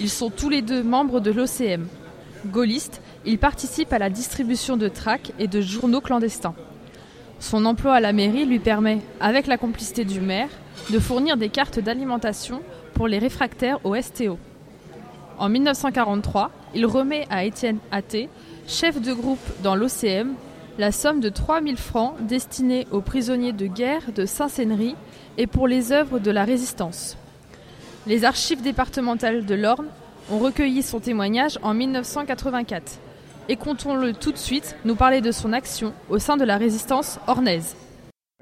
Ils 0.00 0.10
sont 0.10 0.28
tous 0.28 0.50
les 0.50 0.60
deux 0.60 0.82
membres 0.82 1.20
de 1.20 1.30
l'OCM. 1.30 1.86
Gaullistes, 2.46 3.00
il 3.24 3.38
participe 3.38 3.92
à 3.92 3.98
la 3.98 4.10
distribution 4.10 4.76
de 4.76 4.88
tracts 4.88 5.32
et 5.38 5.48
de 5.48 5.62
journaux 5.62 6.02
clandestins. 6.02 6.54
Son 7.40 7.64
emploi 7.64 7.94
à 7.94 8.00
la 8.00 8.12
mairie 8.12 8.44
lui 8.44 8.58
permet, 8.58 9.00
avec 9.20 9.46
la 9.46 9.56
complicité 9.56 10.04
du 10.04 10.20
maire, 10.20 10.48
de 10.90 10.98
fournir 10.98 11.36
des 11.38 11.48
cartes 11.48 11.80
d'alimentation 11.80 12.60
pour 12.92 13.08
les 13.08 13.18
réfractaires 13.18 13.80
au 13.84 13.94
STO. 14.00 14.38
En 15.38 15.50
1943, 15.50 16.50
il 16.74 16.86
remet 16.86 17.26
à 17.28 17.44
Étienne 17.44 17.78
Athé, 17.90 18.30
chef 18.66 19.00
de 19.00 19.12
groupe 19.12 19.38
dans 19.62 19.74
l'OCM, 19.74 20.32
la 20.78 20.92
somme 20.92 21.20
de 21.20 21.28
3000 21.28 21.76
francs 21.76 22.14
destinée 22.26 22.86
aux 22.90 23.02
prisonniers 23.02 23.52
de 23.52 23.66
guerre 23.66 24.12
de 24.14 24.24
Saint-Sénery 24.24 24.94
et 25.36 25.46
pour 25.46 25.68
les 25.68 25.92
œuvres 25.92 26.18
de 26.18 26.30
la 26.30 26.44
résistance. 26.44 27.18
Les 28.06 28.24
archives 28.24 28.62
départementales 28.62 29.44
de 29.44 29.54
l'Orne 29.54 29.88
ont 30.30 30.38
recueilli 30.38 30.82
son 30.82 31.00
témoignage 31.00 31.58
en 31.62 31.74
1984. 31.74 32.98
Et 33.48 33.56
comptons-le 33.56 34.14
tout 34.14 34.32
de 34.32 34.38
suite 34.38 34.74
nous 34.84 34.96
parler 34.96 35.20
de 35.20 35.32
son 35.32 35.52
action 35.52 35.92
au 36.08 36.18
sein 36.18 36.38
de 36.38 36.44
la 36.44 36.56
résistance 36.56 37.20
ornaise. 37.26 37.76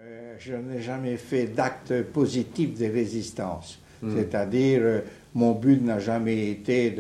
Euh, 0.01 0.35
je 0.39 0.55
n'ai 0.55 0.81
jamais 0.81 1.17
fait 1.17 1.47
d'acte 1.47 2.03
positif 2.03 2.79
de 2.79 2.87
résistance, 2.87 3.81
hmm. 4.03 4.17
c'est-à-dire 4.17 4.81
euh, 4.83 5.01
mon 5.35 5.53
but 5.53 5.83
n'a 5.83 5.99
jamais 5.99 6.51
été 6.51 6.95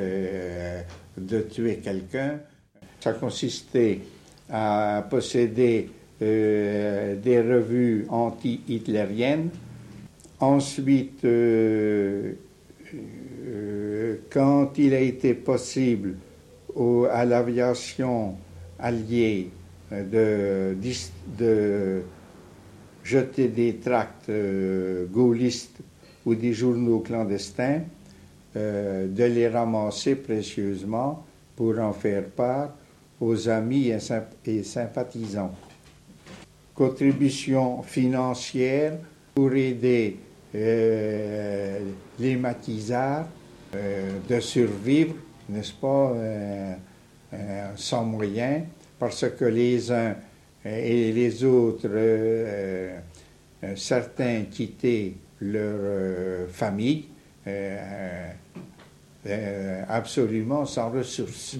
de, 1.16 1.40
tuer 1.40 1.76
quelqu'un. 1.76 2.40
Ça 3.00 3.12
consistait 3.12 4.00
à 4.50 5.06
posséder 5.08 5.88
euh, 6.20 7.16
des 7.16 7.40
revues 7.40 8.06
anti-hitlériennes. 8.08 9.50
Ensuite, 10.40 11.24
euh, 11.24 12.32
euh, 13.46 14.16
quand 14.30 14.72
il 14.78 14.94
a 14.94 15.00
été 15.00 15.34
possible 15.34 16.16
à 17.10 17.24
l'aviation 17.24 18.34
alliée 18.80 19.50
de, 19.92 20.74
jeter 23.04 23.48
des 23.48 23.76
tracts 23.76 24.30
gaullistes 25.12 25.78
ou 26.26 26.34
des 26.34 26.52
journaux 26.52 26.98
clandestins, 26.98 27.82
euh, 28.56 29.08
de 29.08 29.24
les 29.24 29.48
ramasser 29.48 30.14
précieusement 30.14 31.26
pour 31.56 31.76
en 31.80 31.92
faire 31.92 32.26
part 32.26 32.70
aux 33.20 33.48
amis 33.48 33.92
et, 34.44 34.62
sympathisants. 34.62 35.52
Contribution 36.72 37.82
financière 37.82 38.92
pour 39.34 39.52
aider 39.54 40.18
euh, 40.54 41.80
les 42.20 42.36
maquisards 42.36 43.26
euh, 43.74 44.18
de 44.28 44.38
survivre, 44.38 45.16
n'est-ce 45.48 45.72
pas, 45.72 46.14
sans 47.74 48.04
moyens, 48.04 48.62
parce 49.00 49.28
que 49.30 49.46
les 49.46 49.90
uns 49.90 50.14
et 50.64 51.10
les 51.10 51.42
autres, 51.42 51.90
certains 53.74 54.42
quittaient 54.48 55.14
leur 55.40 56.48
famille, 56.50 57.06
absolument 59.88 60.66
sans 60.66 60.90
ressources. 60.90 61.56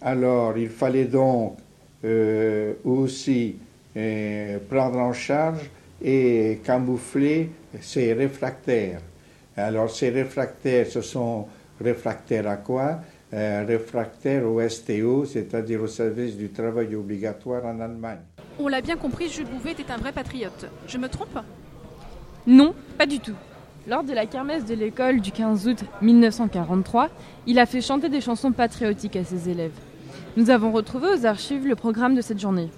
Alors, 0.00 0.56
il 0.58 0.68
fallait 0.68 1.06
donc 1.06 1.56
euh, 2.04 2.74
aussi 2.84 3.56
euh, 3.96 4.58
prendre 4.68 4.98
en 4.98 5.12
charge 5.12 5.70
et 6.02 6.60
camoufler 6.62 7.50
ces 7.80 8.12
réfractaires. 8.12 9.00
Alors, 9.56 9.90
ces 9.90 10.10
réfractaires 10.10 10.86
se 10.86 11.00
sont 11.00 11.46
Réfractaire 11.78 12.48
à 12.48 12.56
quoi? 12.56 13.00
Euh, 13.34 13.64
Réfractaire 13.66 14.46
au 14.46 14.66
STO, 14.66 15.26
c'est-à-dire 15.26 15.82
au 15.82 15.86
service 15.86 16.34
du 16.34 16.48
travail 16.48 16.94
obligatoire 16.94 17.66
en 17.66 17.80
Allemagne. 17.80 18.20
On 18.58 18.68
l'a 18.68 18.80
bien 18.80 18.96
compris, 18.96 19.28
Jules 19.28 19.46
Bouvet 19.46 19.72
était 19.72 19.90
un 19.90 19.98
vrai 19.98 20.12
patriote. 20.12 20.66
Je 20.86 20.96
me 20.96 21.08
trompe? 21.08 21.38
Non, 22.46 22.74
pas 22.96 23.04
du 23.04 23.18
tout. 23.20 23.34
Lors 23.88 24.02
de 24.02 24.12
la 24.12 24.26
kermesse 24.26 24.64
de 24.64 24.74
l'école 24.74 25.20
du 25.20 25.30
15 25.30 25.68
août 25.68 25.84
1943, 26.02 27.08
il 27.46 27.60
a 27.60 27.66
fait 27.66 27.80
chanter 27.80 28.08
des 28.08 28.20
chansons 28.20 28.50
patriotiques 28.50 29.14
à 29.14 29.22
ses 29.22 29.48
élèves. 29.48 29.78
Nous 30.36 30.50
avons 30.50 30.72
retrouvé 30.72 31.06
aux 31.14 31.24
archives 31.24 31.68
le 31.68 31.76
programme 31.76 32.16
de 32.16 32.20
cette 32.20 32.40
journée. 32.40 32.68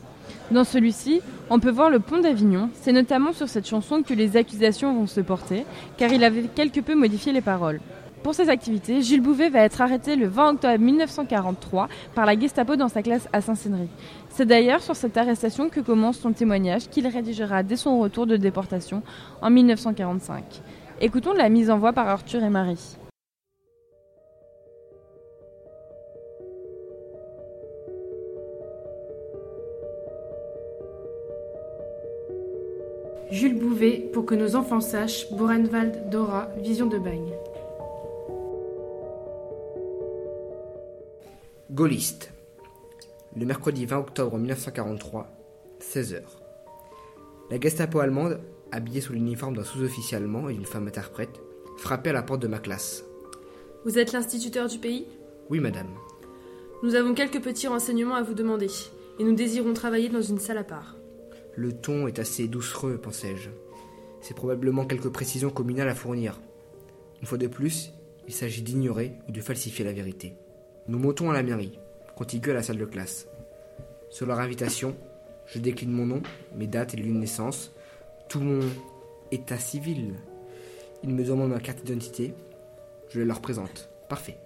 Dans 0.51 0.65
celui-ci, 0.65 1.23
on 1.49 1.61
peut 1.61 1.71
voir 1.71 1.89
le 1.89 1.99
pont 1.99 2.21
d'Avignon. 2.21 2.69
C'est 2.75 2.93
notamment 2.93 3.33
sur 3.33 3.49
cette 3.49 3.67
chanson 3.67 4.03
que 4.03 4.13
les 4.13 4.37
accusations 4.37 4.93
vont 4.93 5.07
se 5.07 5.23
porter, 5.23 5.65
car 5.97 6.13
il 6.13 6.25
avait 6.25 6.43
quelque 6.43 6.81
peu 6.81 6.95
modifié 6.95 7.33
les 7.33 7.41
paroles. 7.41 7.81
Pour 8.23 8.35
ces 8.35 8.51
activités, 8.51 9.01
Jules 9.01 9.23
Bouvet 9.23 9.49
va 9.49 9.61
être 9.61 9.81
arrêté 9.81 10.15
le 10.15 10.29
20 10.29 10.51
octobre 10.51 10.79
1943 10.79 11.89
par 12.15 12.27
la 12.27 12.39
Gestapo 12.39 12.77
dans 12.77 12.89
sa 12.89 13.01
classe 13.01 13.29
à 13.33 13.41
Saint-Sénry. 13.41 13.89
C'est 14.29 14.45
d'ailleurs 14.45 14.83
sur 14.83 14.95
cette 14.95 15.17
arrestation 15.17 15.71
que 15.71 15.81
commence 15.81 16.19
son 16.19 16.33
témoignage 16.33 16.91
qu'il 16.91 17.07
rédigera 17.07 17.63
dès 17.63 17.77
son 17.77 17.99
retour 17.99 18.27
de 18.27 18.37
déportation 18.37 19.03
en 19.41 19.49
1945. 19.49 20.45
Écoutons 21.01 21.33
la 21.33 21.49
mise 21.49 21.71
en 21.71 21.79
voix 21.79 21.93
par 21.93 22.09
Arthur 22.09 22.43
et 22.43 22.51
Marie. 22.51 22.97
Jules 33.31 33.61
Bouvet, 33.61 34.11
pour 34.13 34.27
que 34.27 34.35
nos 34.35 34.57
enfants 34.57 34.81
sachent, 34.81 35.31
Burenwald, 35.33 36.11
Dora, 36.11 36.49
Vision 36.57 36.87
de 36.87 36.99
Bagne. 36.99 37.33
Gaulliste. 41.71 42.33
Le 43.37 43.47
mercredi 43.47 43.87
20 43.87 43.99
octobre 43.99 44.37
1943, 44.37 45.29
16h. 45.81 46.23
La 47.53 47.61
Gestapo 47.61 48.01
allemande, 48.01 48.41
habillée 48.73 49.01
sous 49.01 49.13
l'uniforme 49.13 49.57
d'un 49.57 49.65
sous-officier 49.65 50.17
allemand 50.17 50.49
et 50.49 50.55
d'une 50.55 50.65
femme 50.65 50.89
interprète, 50.89 51.41
frappait 51.77 52.11
à 52.11 52.15
la 52.15 52.23
porte 52.23 52.43
de 52.43 52.49
ma 52.49 52.59
classe. 52.59 53.05
Vous 53.85 53.99
êtes 53.99 54.13
l'instituteur 54.13 54.69
du 54.69 54.79
pays? 54.79 55.07
Oui, 55.51 55.61
madame. 55.61 55.89
Nous 56.83 56.95
avons 56.95 57.15
quelques 57.15 57.43
petits 57.43 57.69
renseignements 57.69 58.15
à 58.15 58.23
vous 58.23 58.35
demander, 58.35 58.71
et 59.19 59.25
nous 59.25 59.35
désirons 59.35 59.73
travailler 59.73 60.09
dans 60.09 60.23
une 60.23 60.39
salle 60.39 60.59
à 60.59 60.65
part. 60.65 60.97
Le 61.57 61.73
ton 61.73 62.07
est 62.07 62.19
assez 62.19 62.47
doucereux, 62.47 62.99
pensai-je. 62.99 63.51
C'est 64.21 64.37
probablement 64.37 64.87
quelques 64.87 65.09
précisions 65.09 65.51
communales 65.51 65.89
à 65.89 65.95
fournir. 65.95 66.41
Une 67.21 67.27
fois 67.27 67.39
de 67.39 67.47
plus, 67.47 67.93
il 68.27 68.35
s'agit 68.35 68.63
d'ignorer 68.63 69.13
ou 69.29 69.33
de 69.33 69.41
falsifier 69.41 69.85
la 69.85 69.93
vérité. 69.93 70.35
Nous 70.87 70.99
montons 70.99 71.31
à 71.31 71.35
la 71.35 71.43
mairie, 71.43 71.79
contiguë 72.17 72.51
à 72.51 72.55
la 72.55 72.63
salle 72.63 72.79
de 72.79 72.85
classe. 72.85 73.27
Sur 74.11 74.27
leur 74.27 74.39
invitation, 74.39 74.97
je 75.47 75.59
décline 75.59 75.93
mon 75.93 76.07
nom, 76.07 76.23
mes 76.55 76.67
dates 76.67 76.95
et 76.95 76.97
lieux 76.97 77.13
de 77.13 77.19
naissance, 77.19 77.73
tout 78.29 78.41
mon 78.41 78.61
état 79.31 79.59
civil. 79.59 80.15
Ils 81.03 81.15
me 81.15 81.25
demandent 81.25 81.51
ma 81.51 81.61
carte 81.61 81.85
d'identité, 81.85 82.35
je 83.09 83.21
leur 83.21 83.41
présente. 83.41 83.89
Parfait. 84.09 84.39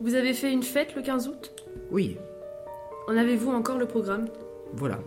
Vous 0.00 0.14
avez 0.14 0.34
fait 0.34 0.52
une 0.52 0.62
fête 0.62 0.94
le 0.94 1.02
15 1.02 1.28
août? 1.28 1.52
Oui, 1.90 2.16
En 3.08 3.16
avez-vous 3.16 3.50
encore 3.50 3.78
le 3.78 3.86
programme? 3.86 4.26
Voilà. 4.72 4.98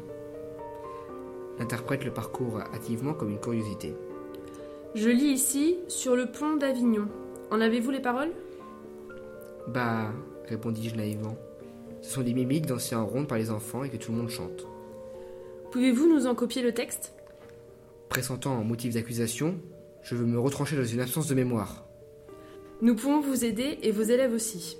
L'interprète 1.59 2.05
le 2.05 2.11
parcourt 2.11 2.59
hâtivement 2.73 3.13
comme 3.13 3.31
une 3.31 3.39
curiosité. 3.39 3.95
Je 4.95 5.09
lis 5.09 5.31
ici 5.31 5.77
sur 5.87 6.15
le 6.15 6.27
pont 6.27 6.55
d'Avignon. 6.55 7.07
En 7.51 7.59
avez-vous 7.61 7.91
les 7.91 7.99
paroles? 7.99 8.31
Bah, 9.67 10.11
répondis-je 10.45 10.95
naïvement. 10.95 11.35
Ce 12.01 12.13
sont 12.13 12.21
des 12.21 12.33
mimiques 12.33 12.67
dansées 12.67 12.95
en 12.95 13.05
ronde 13.05 13.27
par 13.27 13.37
les 13.37 13.51
enfants 13.51 13.83
et 13.83 13.89
que 13.89 13.97
tout 13.97 14.11
le 14.11 14.17
monde 14.19 14.29
chante. 14.29 14.67
Pouvez-vous 15.77 16.11
nous 16.11 16.25
en 16.25 16.33
copier 16.33 16.63
le 16.63 16.73
texte? 16.73 17.13
Pressentant 18.09 18.57
un 18.57 18.63
motif 18.63 18.95
d'accusation, 18.95 19.59
je 20.01 20.15
veux 20.15 20.25
me 20.25 20.39
retrancher 20.39 20.75
dans 20.75 20.83
une 20.83 21.01
absence 21.01 21.27
de 21.27 21.35
mémoire. 21.35 21.85
Nous 22.81 22.95
pouvons 22.95 23.21
vous 23.21 23.45
aider 23.45 23.77
et 23.83 23.91
vos 23.91 24.01
élèves 24.01 24.33
aussi. 24.33 24.79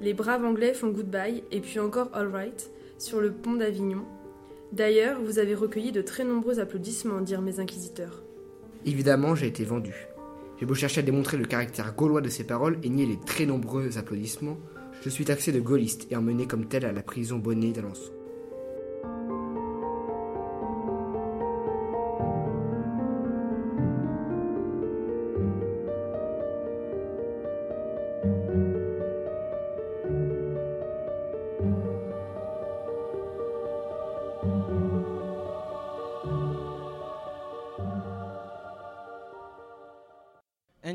Les 0.00 0.14
braves 0.14 0.44
Anglais 0.44 0.72
font 0.72 0.90
goodbye 0.90 1.42
et 1.50 1.58
puis 1.58 1.80
encore 1.80 2.10
all 2.12 2.28
right 2.28 2.70
sur 2.96 3.20
le 3.20 3.32
pont 3.32 3.54
d'Avignon. 3.54 4.04
D'ailleurs, 4.70 5.20
vous 5.20 5.40
avez 5.40 5.56
recueilli 5.56 5.90
de 5.90 6.00
très 6.00 6.22
nombreux 6.22 6.60
applaudissements, 6.60 7.22
dirent 7.22 7.42
mes 7.42 7.58
inquisiteurs. 7.58 8.22
Évidemment, 8.86 9.34
j'ai 9.34 9.48
été 9.48 9.64
vendu. 9.64 10.06
J'ai 10.60 10.66
beau 10.66 10.74
chercher 10.74 11.00
à 11.00 11.02
démontrer 11.02 11.38
le 11.38 11.44
caractère 11.44 11.92
gaulois 11.96 12.20
de 12.20 12.28
ces 12.28 12.44
paroles 12.44 12.78
et 12.84 12.88
nier 12.88 13.06
les 13.06 13.18
très 13.18 13.46
nombreux 13.46 13.98
applaudissements, 13.98 14.58
je 15.02 15.08
suis 15.08 15.24
taxé 15.24 15.50
de 15.50 15.58
gaulliste 15.58 16.06
et 16.12 16.14
emmené 16.14 16.46
comme 16.46 16.66
tel 16.66 16.84
à 16.84 16.92
la 16.92 17.02
prison 17.02 17.38
Bonnet 17.38 17.72
d'Alençon. 17.72 18.12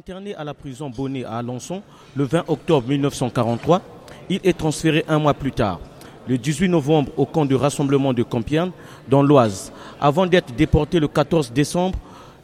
Interné 0.07 0.35
à 0.35 0.43
la 0.43 0.53
prison 0.53 0.87
Bonnet 0.87 1.25
à 1.25 1.39
Alençon 1.39 1.81
le 2.15 2.25
20 2.25 2.43
octobre 2.47 2.87
1943, 2.87 3.81
il 4.29 4.39
est 4.43 4.55
transféré 4.55 5.03
un 5.07 5.17
mois 5.17 5.33
plus 5.33 5.51
tard, 5.51 5.79
le 6.27 6.37
18 6.37 6.69
novembre, 6.69 7.11
au 7.17 7.25
camp 7.25 7.43
de 7.43 7.55
rassemblement 7.55 8.13
de 8.13 8.21
Compiègne, 8.21 8.69
dans 9.09 9.23
l'Oise, 9.23 9.73
avant 9.99 10.27
d'être 10.27 10.55
déporté 10.55 10.99
le 10.99 11.07
14 11.07 11.51
décembre 11.51 11.97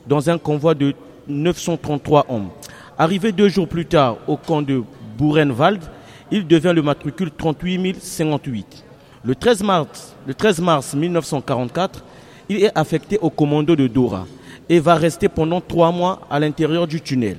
dans 0.08 0.27
un 0.27 0.39
convoi 0.39 0.74
de 0.74 0.96
933 1.27 2.25
hommes. 2.30 2.50
Arrivé 2.98 3.32
deux 3.32 3.50
jours 3.50 3.68
plus 3.68 3.86
tard 3.86 4.18
au 4.25 4.38
camp 4.38 4.63
de 4.63 4.82
Burenwald, 5.20 5.84
il 6.32 6.48
devient 6.48 6.74
le 6.74 6.82
matricule 6.82 7.30
38 7.30 8.01
058. 8.01 8.86
Le 9.24 9.36
13 9.36 9.62
mars, 9.62 10.15
le 10.25 10.34
13 10.34 10.62
mars 10.62 10.96
1944, 10.96 12.03
il 12.50 12.63
est 12.63 12.72
affecté 12.75 13.20
au 13.20 13.30
commando 13.30 13.75
de 13.75 13.86
Dora 13.86 14.25
et 14.68 14.80
va 14.80 14.96
rester 14.96 15.30
pendant 15.30 15.62
trois 15.62 15.91
mois 15.91 16.22
à 16.27 16.39
l'intérieur 16.39 16.88
du 16.88 17.01
tunnel. 17.01 17.38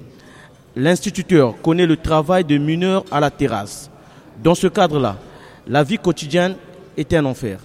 L'instituteur 0.75 1.61
connaît 1.61 1.87
le 1.87 1.99
travail 1.99 2.45
de 2.45 2.57
mineur 2.57 3.05
à 3.11 3.21
la 3.21 3.31
terrasse. 3.31 3.91
Dans 4.43 4.55
ce 4.55 4.69
cadre-là, 4.69 5.19
la 5.67 5.85
vie 5.85 5.99
quotidienne 5.99 6.57
est 6.97 7.12
un 7.12 7.26
enfer. 7.26 7.61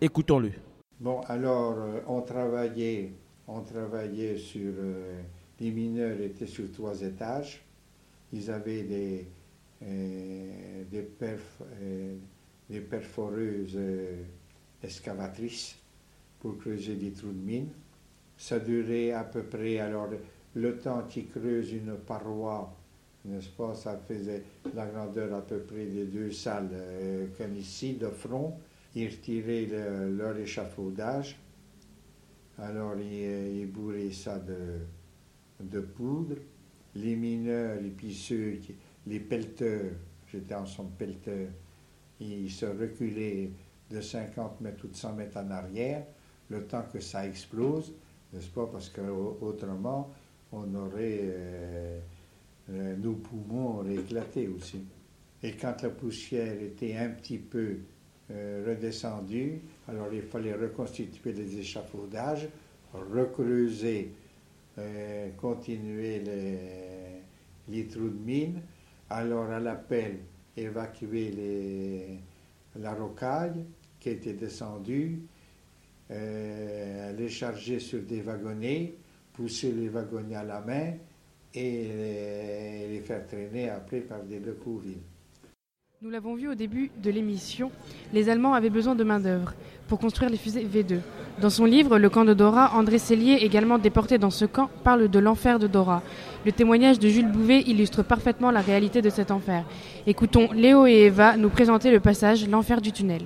Écoutons-le. 0.00 0.50
Bon, 0.98 1.20
alors, 1.28 1.74
euh, 1.78 2.00
on 2.08 2.20
travaillait, 2.22 3.12
on 3.46 3.60
travaillait 3.60 4.36
sur. 4.36 4.72
euh, 4.76 5.20
les 5.60 5.70
mineurs 5.70 6.20
étaient 6.20 6.46
sur 6.46 6.70
trois 6.72 7.00
étages. 7.02 7.62
Ils 8.32 8.50
avaient 8.50 8.82
des, 8.82 9.26
euh, 9.82 10.82
des, 10.90 11.02
perf- 11.02 11.64
des 12.68 12.80
perforeuses 12.80 13.78
excavatrices 14.82 15.76
pour 16.40 16.56
creuser 16.58 16.94
des 16.94 17.10
trous 17.10 17.28
de 17.32 17.44
mine. 17.44 17.68
Ça 18.38 18.58
durait 18.58 19.12
à 19.12 19.22
peu 19.24 19.42
près, 19.42 19.78
alors, 19.78 20.08
le 20.54 20.78
temps 20.78 21.02
qu'ils 21.08 21.28
creusent 21.28 21.72
une 21.72 21.96
paroi, 21.96 22.74
n'est-ce 23.24 23.50
pas, 23.50 23.74
ça 23.74 23.98
faisait 24.08 24.42
la 24.74 24.86
grandeur 24.86 25.34
à 25.34 25.42
peu 25.42 25.58
près 25.60 25.86
des 25.86 26.04
deux 26.06 26.32
salles 26.32 26.70
euh, 26.72 27.26
comme 27.38 27.54
ici, 27.56 27.94
de 27.94 28.08
front. 28.08 28.54
Ils 28.94 29.08
retiraient 29.08 29.66
le- 29.66 30.16
leur 30.16 30.36
échafaudage. 30.36 31.38
Alors, 32.58 32.94
ils, 32.98 33.24
euh, 33.24 33.60
ils 33.60 33.70
bourraient 33.70 34.10
ça 34.10 34.38
de, 34.38 35.80
poudre. 35.80 36.36
Les 36.96 37.14
mineurs, 37.14 37.76
et 37.78 37.90
puis 37.90 38.08
qui- 38.08 38.74
les 39.06 39.20
pelleteurs, 39.20 39.92
j'étais 40.32 40.54
en 40.54 40.66
son 40.66 40.86
pelleteur, 40.86 41.48
ils 42.18 42.50
se 42.50 42.66
reculaient 42.66 43.50
de 43.90 44.00
50 44.00 44.60
mètres 44.60 44.84
ou 44.84 44.88
de 44.88 44.96
100 44.96 45.14
mètres 45.14 45.36
en 45.38 45.50
arrière, 45.50 46.04
le 46.48 46.64
temps 46.66 46.84
que 46.92 46.98
ça 47.00 47.26
explose, 47.26 47.92
n'est-ce 48.32 48.48
pas? 48.50 48.66
Parce 48.66 48.88
qu'autrement, 48.88 50.10
on 50.52 50.74
aurait. 50.74 51.20
euh, 51.22 52.00
euh, 52.72 52.94
nos 52.96 53.14
poumons 53.14 53.78
auraient 53.80 53.96
éclaté 53.96 54.46
aussi. 54.48 54.84
Et 55.42 55.52
quand 55.52 55.82
la 55.82 55.88
poussière 55.90 56.60
était 56.62 56.96
un 56.96 57.08
petit 57.08 57.38
peu 57.38 57.78
euh, 58.30 58.64
redescendue, 58.68 59.60
alors 59.88 60.12
il 60.12 60.22
fallait 60.22 60.54
reconstituer 60.54 61.32
les 61.32 61.58
échafaudages, 61.58 62.48
recreuser, 62.92 64.12
continuer 65.36 66.20
les, 66.20 66.58
les 67.68 67.86
trous 67.86 68.08
de 68.08 68.24
mine, 68.24 68.60
alors 69.10 69.50
à 69.50 69.58
l'appel 69.60 70.18
évacuer 70.56 72.18
la 72.76 72.94
rocaille 72.94 73.64
qui 73.98 74.10
était 74.10 74.32
descendue, 74.34 75.20
euh, 76.10 77.12
les 77.12 77.28
charger 77.28 77.78
sur 77.80 78.00
des 78.02 78.22
wagonnets, 78.22 78.94
pousser 79.40 79.72
les 79.72 79.88
wagonnets 79.88 80.36
à 80.36 80.44
la 80.44 80.60
main 80.60 80.92
et 81.54 81.88
les, 82.90 83.00
faire 83.00 83.26
traîner 83.26 83.70
après 83.70 84.00
par 84.00 84.22
des 84.22 84.38
Lecouville. 84.38 84.98
Nous 86.02 86.10
l'avons 86.10 86.34
vu 86.34 86.48
au 86.48 86.54
début 86.54 86.90
de 87.02 87.10
l'émission, 87.10 87.70
les 88.12 88.28
Allemands 88.28 88.52
avaient 88.52 88.70
besoin 88.70 88.94
de 88.94 89.02
main-d'œuvre 89.02 89.54
pour 89.88 89.98
construire 89.98 90.30
les 90.30 90.36
fusées 90.36 90.64
V2. 90.64 90.98
Dans 91.40 91.48
son 91.48 91.64
livre 91.64 91.98
Le 91.98 92.10
camp 92.10 92.26
de 92.26 92.34
Dora, 92.34 92.72
André 92.74 92.98
Cellier, 92.98 93.38
également 93.40 93.78
déporté 93.78 94.18
dans 94.18 94.30
ce 94.30 94.44
camp, 94.44 94.68
parle 94.84 95.08
de 95.08 95.18
l'enfer 95.18 95.58
de 95.58 95.66
Dora. 95.66 96.02
Le 96.44 96.52
témoignage 96.52 96.98
de 96.98 97.08
Jules 97.08 97.30
Bouvet 97.30 97.62
illustre 97.62 98.02
parfaitement 98.02 98.50
la 98.50 98.60
réalité 98.60 99.00
de 99.00 99.10
cet 99.10 99.30
enfer. 99.30 99.64
Écoutons 100.06 100.52
Léo 100.52 100.86
et 100.86 101.04
Eva 101.04 101.38
nous 101.38 101.50
présenter 101.50 101.90
le 101.90 102.00
passage 102.00 102.46
L'enfer 102.46 102.82
du 102.82 102.92
tunnel. 102.92 103.22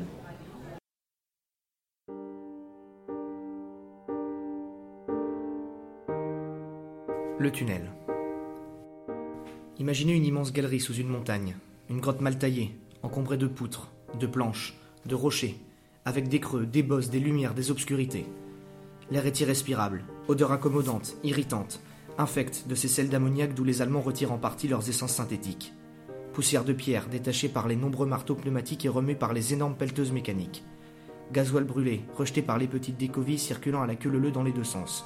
Tunnel. 7.50 7.90
Imaginez 9.78 10.14
une 10.14 10.24
immense 10.24 10.52
galerie 10.52 10.80
sous 10.80 10.94
une 10.94 11.08
montagne, 11.08 11.56
une 11.90 12.00
grotte 12.00 12.20
mal 12.20 12.38
taillée, 12.38 12.76
encombrée 13.02 13.36
de 13.36 13.46
poutres, 13.46 13.90
de 14.18 14.26
planches, 14.26 14.76
de 15.06 15.14
rochers, 15.14 15.56
avec 16.04 16.28
des 16.28 16.40
creux, 16.40 16.66
des 16.66 16.82
bosses, 16.82 17.10
des 17.10 17.20
lumières, 17.20 17.54
des 17.54 17.70
obscurités. 17.70 18.26
L'air 19.10 19.26
est 19.26 19.40
irrespirable, 19.40 20.04
odeur 20.28 20.52
incommodante, 20.52 21.16
irritante, 21.24 21.80
infecte 22.18 22.64
de 22.68 22.74
ces 22.74 22.88
sels 22.88 23.08
d'ammoniac 23.08 23.54
d'où 23.54 23.64
les 23.64 23.82
Allemands 23.82 24.00
retirent 24.00 24.32
en 24.32 24.38
partie 24.38 24.68
leurs 24.68 24.88
essences 24.88 25.14
synthétiques. 25.14 25.72
Poussière 26.32 26.64
de 26.64 26.72
pierre 26.72 27.08
détachée 27.08 27.48
par 27.48 27.68
les 27.68 27.76
nombreux 27.76 28.06
marteaux 28.06 28.34
pneumatiques 28.34 28.84
et 28.84 28.88
remuée 28.88 29.14
par 29.14 29.32
les 29.32 29.52
énormes 29.52 29.76
pelleteuses 29.76 30.12
mécaniques. 30.12 30.64
Gasoil 31.32 31.64
brûlé, 31.64 32.02
rejeté 32.16 32.42
par 32.42 32.58
les 32.58 32.66
petites 32.66 32.96
décovilles 32.96 33.38
circulant 33.38 33.82
à 33.82 33.86
la 33.86 33.96
queue 33.96 34.10
leu 34.10 34.30
dans 34.30 34.42
les 34.42 34.52
deux 34.52 34.64
sens. 34.64 35.04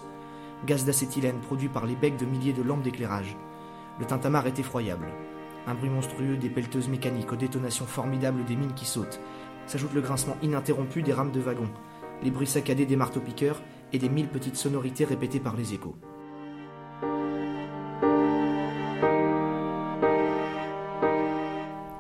Gaz 0.67 0.85
d'acétylène 0.85 1.39
produit 1.39 1.69
par 1.69 1.87
les 1.87 1.95
becs 1.95 2.17
de 2.17 2.27
milliers 2.27 2.53
de 2.53 2.63
lampes 2.63 2.83
d'éclairage. 2.83 3.37
Le 4.01 4.07
tintamarre 4.07 4.47
est 4.47 4.59
effroyable. 4.59 5.09
Un 5.67 5.75
bruit 5.75 5.91
monstrueux 5.91 6.37
des 6.37 6.51
pelleteuses 6.51 6.89
mécaniques 6.89 7.33
aux 7.33 7.37
détonations 7.37 7.87
formidables 7.87 8.45
des 8.45 8.57
mines 8.57 8.75
qui 8.75 8.85
sautent. 8.85 9.21
S'ajoute 9.67 9.95
le 9.95 10.01
grincement 10.01 10.37
ininterrompu 10.43 11.03
des 11.03 11.13
rames 11.13 11.31
de 11.31 11.41
wagons, 11.41 11.71
les 12.23 12.31
bruits 12.31 12.47
saccadés 12.47 12.87
des 12.87 12.97
marteaux-piqueurs 12.97 13.63
et 13.93 13.99
des 13.99 14.09
mille 14.09 14.29
petites 14.29 14.57
sonorités 14.57 15.05
répétées 15.05 15.41
par 15.41 15.57
les 15.57 15.75
échos. 15.75 15.97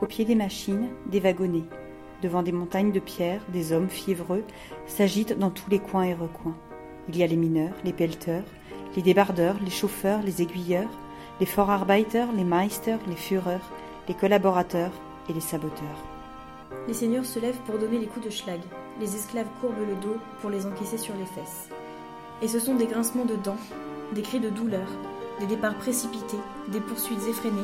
Au 0.00 0.06
pied 0.06 0.24
des 0.24 0.34
machines, 0.34 0.88
des 1.06 1.20
wagonnets. 1.20 1.68
Devant 2.22 2.42
des 2.42 2.52
montagnes 2.52 2.90
de 2.90 3.00
pierres, 3.00 3.42
des 3.52 3.72
hommes 3.72 3.88
fiévreux 3.88 4.44
s'agitent 4.86 5.38
dans 5.38 5.50
tous 5.50 5.70
les 5.70 5.78
coins 5.78 6.04
et 6.04 6.14
recoins. 6.14 6.56
Il 7.08 7.16
y 7.16 7.22
a 7.22 7.26
les 7.26 7.36
mineurs, 7.36 7.72
les 7.84 7.92
pelleteurs, 7.92 8.44
les 8.94 9.02
débardeurs, 9.02 9.56
les 9.64 9.70
chauffeurs, 9.70 10.22
les 10.22 10.42
aiguilleurs, 10.42 10.90
les 11.40 11.46
Vorarbeiter, 11.46 12.26
les 12.36 12.44
Meisters, 12.44 12.98
les 13.08 13.16
Führers, 13.16 13.70
les 14.08 14.14
collaborateurs 14.14 14.92
et 15.28 15.32
les 15.32 15.40
saboteurs. 15.40 16.04
Les 16.86 16.94
seigneurs 16.94 17.24
se 17.24 17.38
lèvent 17.38 17.60
pour 17.66 17.78
donner 17.78 17.98
les 17.98 18.06
coups 18.06 18.26
de 18.26 18.30
schlag. 18.30 18.60
Les 19.00 19.14
esclaves 19.14 19.48
courbent 19.60 19.86
le 19.88 19.94
dos 20.02 20.16
pour 20.40 20.50
les 20.50 20.66
encaisser 20.66 20.98
sur 20.98 21.14
les 21.14 21.24
fesses. 21.24 21.68
Et 22.42 22.48
ce 22.48 22.60
sont 22.60 22.74
des 22.74 22.86
grincements 22.86 23.24
de 23.24 23.36
dents, 23.36 23.56
des 24.14 24.22
cris 24.22 24.40
de 24.40 24.50
douleur, 24.50 24.86
des 25.40 25.46
départs 25.46 25.78
précipités, 25.78 26.38
des 26.68 26.80
poursuites 26.80 27.26
effrénées, 27.28 27.56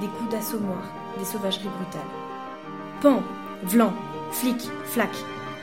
des 0.00 0.08
coups 0.08 0.30
d'assommoir, 0.30 0.82
des 1.18 1.24
sauvageries 1.24 1.68
brutales. 1.68 2.00
Pan, 3.00 3.22
vlan, 3.62 3.92
flic, 4.30 4.60
flac, 4.84 5.10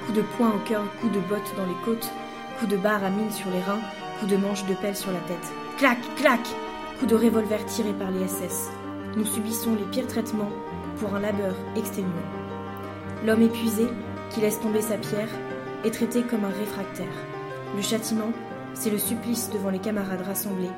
coups 0.05 0.17
de 0.17 0.23
poing 0.37 0.49
au 0.49 0.67
cœur, 0.67 0.83
coups 1.01 1.13
de 1.13 1.19
bottes 1.19 1.53
dans 1.55 1.65
les 1.65 1.85
côtes, 1.85 2.11
coups 2.57 2.71
de 2.71 2.77
barre 2.77 3.03
à 3.03 3.09
mine 3.09 3.31
sur 3.31 3.49
les 3.51 3.61
reins, 3.61 3.79
coups 4.19 4.31
de 4.31 4.37
manche 4.37 4.65
de 4.65 4.73
pelle 4.73 4.95
sur 4.95 5.11
la 5.11 5.19
tête. 5.19 5.51
Clac, 5.77 5.97
clac, 6.15 6.41
coups 6.99 7.11
de 7.11 7.15
revolver 7.15 7.63
tirés 7.65 7.93
par 7.93 8.11
les 8.11 8.27
SS. 8.27 8.69
Nous 9.15 9.25
subissons 9.25 9.75
les 9.75 9.85
pires 9.85 10.07
traitements 10.07 10.49
pour 10.99 11.15
un 11.15 11.19
labeur 11.19 11.55
exténuant. 11.75 12.09
L'homme 13.25 13.43
épuisé, 13.43 13.87
qui 14.31 14.41
laisse 14.41 14.59
tomber 14.59 14.81
sa 14.81 14.97
pierre, 14.97 15.29
est 15.85 15.91
traité 15.91 16.23
comme 16.23 16.45
un 16.45 16.59
réfractaire. 16.59 17.05
Le 17.75 17.81
châtiment, 17.81 18.31
c'est 18.73 18.89
le 18.89 18.97
supplice 18.97 19.49
devant 19.51 19.69
les 19.69 19.79
camarades 19.79 20.25
rassemblés, 20.25 20.71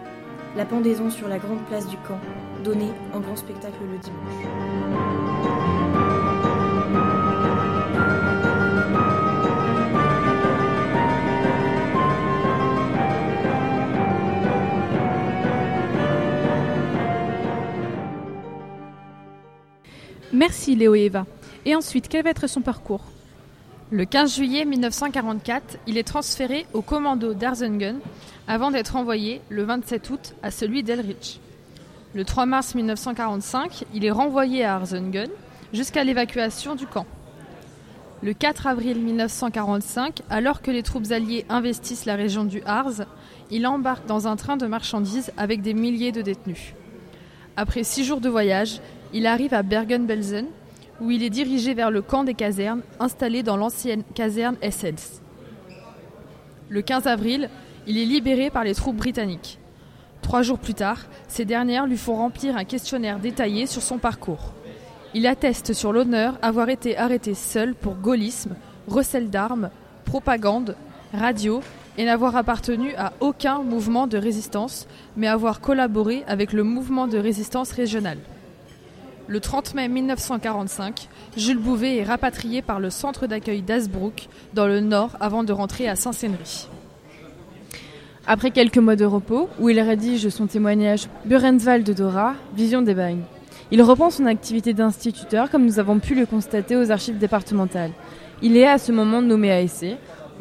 la 0.55 0.65
pendaison 0.65 1.09
sur 1.09 1.27
la 1.27 1.38
grande 1.38 1.63
place 1.67 1.88
du 1.88 1.97
camp, 1.97 2.19
donnée 2.63 2.91
en 3.13 3.19
grand 3.19 3.36
spectacle 3.36 3.77
le 3.89 3.97
dimanche. 3.97 5.88
Merci 20.39 20.73
Léo 20.78 20.95
Eva. 20.95 21.25
Et 21.65 21.75
ensuite, 21.75 22.08
quel 22.08 22.23
va 22.23 22.30
être 22.30 22.47
son 22.47 22.62
parcours? 22.62 23.04
Le 23.91 24.06
15 24.06 24.36
juillet 24.38 24.63
1944, 24.63 25.80
il 25.86 25.97
est 25.97 26.08
transféré 26.08 26.65
au 26.71 26.82
commando 26.82 27.34
d'Arzungen 27.34 27.99
avant 28.47 28.71
d'être 28.71 28.95
envoyé 28.95 29.41
le 29.49 29.63
27 29.63 30.10
août 30.12 30.36
à 30.41 30.49
celui 30.49 30.82
d'Elrich. 30.82 31.41
Le 32.13 32.23
3 32.23 32.45
mars 32.45 32.73
1945, 32.73 33.84
il 33.93 34.06
est 34.06 34.12
renvoyé 34.12 34.63
à 34.63 34.75
Arzungen 34.75 35.28
jusqu'à 35.73 36.06
l'évacuation 36.06 36.75
du 36.75 36.88
camp. 36.88 37.06
Le 38.23 38.32
4 38.32 38.67
avril 38.67 38.97
1945, 39.02 40.21
alors 40.30 40.62
que 40.62 40.71
les 40.71 40.84
troupes 40.84 41.12
alliées 41.12 41.45
investissent 41.49 42.06
la 42.06 42.15
région 42.15 42.45
du 42.45 42.62
Harz, 42.65 43.04
il 43.52 43.67
embarque 43.67 44.06
dans 44.06 44.30
un 44.30 44.38
train 44.38 44.56
de 44.56 44.67
marchandises 44.67 45.34
avec 45.36 45.62
des 45.62 45.73
milliers 45.73 46.13
de 46.13 46.21
détenus. 46.21 46.75
Après 47.58 47.84
six 47.84 48.06
jours 48.06 48.21
de 48.21 48.30
voyage, 48.30 48.80
il 49.13 49.26
arrive 49.28 49.54
à 49.54 49.63
Bergen-Belsen, 49.63 50.45
où 51.02 51.12
il 51.12 51.24
est 51.24 51.30
dirigé 51.30 51.74
vers 51.74 51.91
le 51.91 52.02
camp 52.02 52.24
des 52.24 52.34
casernes 52.34 52.82
installé 53.00 53.43
dans 53.43 53.58
l'ancienne 53.58 54.04
caserne 54.13 54.58
SS. 54.62 55.22
Le 56.69 56.82
15 56.82 57.08
avril, 57.08 57.50
il 57.88 57.98
est 57.98 58.06
libéré 58.06 58.50
par 58.50 58.63
les 58.63 58.76
troupes 58.76 58.98
britanniques. 58.98 59.58
Trois 60.22 60.41
jours 60.41 60.60
plus 60.60 60.74
tard, 60.74 61.00
ces 61.28 61.45
dernières 61.45 61.88
lui 61.88 61.98
font 61.98 62.15
remplir 62.15 62.58
un 62.58 62.65
questionnaire 62.65 63.19
détaillé 63.19 63.65
sur 63.65 63.82
son 63.82 63.98
parcours. 63.98 64.54
Il 65.15 65.26
atteste 65.26 65.74
sur 65.74 65.91
l'honneur 65.91 66.38
avoir 66.41 66.69
été 66.69 66.98
arrêté 66.98 67.34
seul 67.34 67.74
pour 67.74 67.95
gaullisme, 67.95 68.56
recel 68.88 69.30
d'armes, 69.30 69.72
propagande, 70.06 70.76
radio 71.13 71.62
et 71.98 72.06
n'avoir 72.06 72.36
appartenu 72.36 72.93
à 72.95 73.13
aucun 73.19 73.63
mouvement 73.63 74.06
de 74.06 74.17
résistance, 74.17 74.88
mais 75.17 75.28
avoir 75.28 75.62
collaboré 75.62 76.24
avec 76.28 76.54
le 76.54 76.63
mouvement 76.63 77.08
de 77.08 77.17
résistance 77.17 77.72
régional. 77.72 78.19
Le 79.29 79.39
30 79.39 79.75
mai 79.75 79.87
1945, 79.87 81.07
Jules 81.37 81.59
Bouvet 81.59 81.97
est 81.97 82.03
rapatrié 82.03 82.63
par 82.63 82.79
le 82.79 82.89
centre 82.89 83.27
d'accueil 83.27 83.61
d'Asbrook, 83.61 84.27
dans 84.55 84.65
le 84.65 84.79
nord, 84.79 85.17
avant 85.19 85.43
de 85.43 85.53
rentrer 85.53 85.87
à 85.87 85.95
Saint-Sénry. 85.95 86.67
Après 88.25 88.49
quelques 88.49 88.79
mois 88.79 88.95
de 88.95 89.05
repos, 89.05 89.47
où 89.59 89.69
il 89.69 89.79
rédige 89.79 90.29
son 90.29 90.47
témoignage 90.47 91.05
Burenswald 91.25 91.85
de 91.85 91.93
Dora, 91.93 92.33
Vision 92.55 92.81
des 92.81 92.95
bagnes, 92.95 93.21
il 93.69 93.83
reprend 93.83 94.09
son 94.09 94.25
activité 94.25 94.73
d'instituteur 94.73 95.51
comme 95.51 95.65
nous 95.67 95.77
avons 95.77 95.99
pu 95.99 96.15
le 96.15 96.25
constater 96.25 96.75
aux 96.75 96.89
archives 96.89 97.19
départementales. 97.19 97.91
Il 98.41 98.57
est 98.57 98.67
à 98.67 98.79
ce 98.79 98.91
moment 98.91 99.21
nommé 99.21 99.51
à 99.51 99.63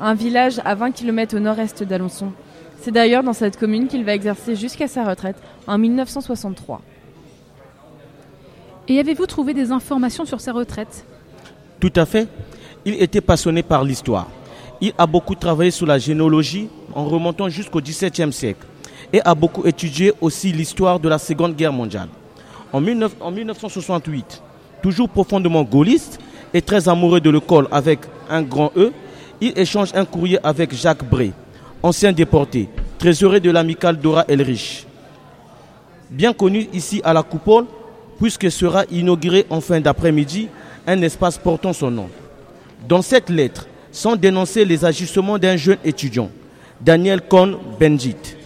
un 0.00 0.14
village 0.14 0.62
à 0.64 0.74
20 0.74 0.92
km 0.92 1.36
au 1.36 1.40
nord-est 1.40 1.82
d'Alençon. 1.82 2.32
C'est 2.80 2.92
d'ailleurs 2.92 3.22
dans 3.22 3.34
cette 3.34 3.58
commune 3.58 3.86
qu'il 3.86 4.06
va 4.06 4.14
exercer 4.14 4.56
jusqu'à 4.56 4.88
sa 4.88 5.04
retraite 5.04 5.36
en 5.66 5.76
1963. 5.76 6.80
Et 8.88 8.98
avez-vous 8.98 9.26
trouvé 9.26 9.52
des 9.52 9.70
informations 9.70 10.24
sur 10.24 10.40
sa 10.40 10.52
retraite? 10.52 11.04
Tout 11.78 11.92
à 11.94 12.06
fait. 12.06 12.26
Il 12.86 12.94
était 13.02 13.20
passionné 13.20 13.62
par 13.62 13.84
l'histoire. 13.84 14.28
Il 14.80 14.94
a 14.96 15.06
beaucoup 15.06 15.34
travaillé 15.34 15.70
sur 15.70 15.86
la 15.86 15.98
généalogie 15.98 16.68
en 16.94 17.04
remontant 17.04 17.50
jusqu'au 17.50 17.82
XVIIe 17.82 18.32
siècle 18.32 18.66
et 19.12 19.20
a 19.22 19.34
beaucoup 19.34 19.66
étudié 19.66 20.12
aussi 20.20 20.52
l'histoire 20.52 20.98
de 20.98 21.08
la 21.08 21.18
Seconde 21.18 21.54
Guerre 21.54 21.72
mondiale. 21.72 22.08
En, 22.72 22.80
19, 22.80 23.16
en 23.20 23.30
1968, 23.30 24.42
toujours 24.82 25.08
profondément 25.08 25.64
gaulliste 25.64 26.18
et 26.54 26.62
très 26.62 26.88
amoureux 26.88 27.20
de 27.20 27.30
l'école 27.30 27.68
avec 27.70 28.00
un 28.30 28.42
grand 28.42 28.72
E, 28.76 28.92
il 29.40 29.58
échange 29.58 29.90
un 29.94 30.04
courrier 30.04 30.38
avec 30.42 30.74
Jacques 30.74 31.04
Bré, 31.08 31.32
ancien 31.82 32.12
déporté, 32.12 32.68
trésorier 32.98 33.40
de 33.40 33.50
l'amicale 33.50 33.98
Dora 33.98 34.24
Elrich. 34.28 34.86
Bien 36.10 36.32
connu 36.32 36.68
ici 36.72 37.00
à 37.04 37.12
la 37.12 37.22
coupole, 37.22 37.66
puisque 38.18 38.50
sera 38.50 38.84
inauguré 38.90 39.46
en 39.50 39.60
fin 39.60 39.80
d'après-midi 39.80 40.48
un 40.86 41.00
espace 41.02 41.38
portant 41.38 41.72
son 41.72 41.90
nom. 41.90 42.08
Dans 42.88 43.02
cette 43.02 43.30
lettre, 43.30 43.66
sans 43.92 44.16
dénoncer 44.16 44.64
les 44.64 44.84
ajustements 44.84 45.38
d'un 45.38 45.56
jeune 45.56 45.78
étudiant, 45.84 46.30
Daniel 46.80 47.20
Cohn 47.22 47.56
Benjit. 47.80 48.36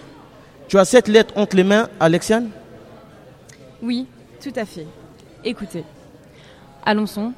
Tu 0.69 0.79
as 0.79 0.85
cette 0.85 1.09
lettre 1.09 1.35
entre 1.37 1.57
les 1.57 1.65
mains, 1.65 1.89
Alexiane? 2.01 2.49
Oui, 3.83 4.07
tout 4.43 4.53
à 4.57 4.65
fait. 4.65 4.87
Écoutez. 5.45 5.85
Alençon, 6.85 7.33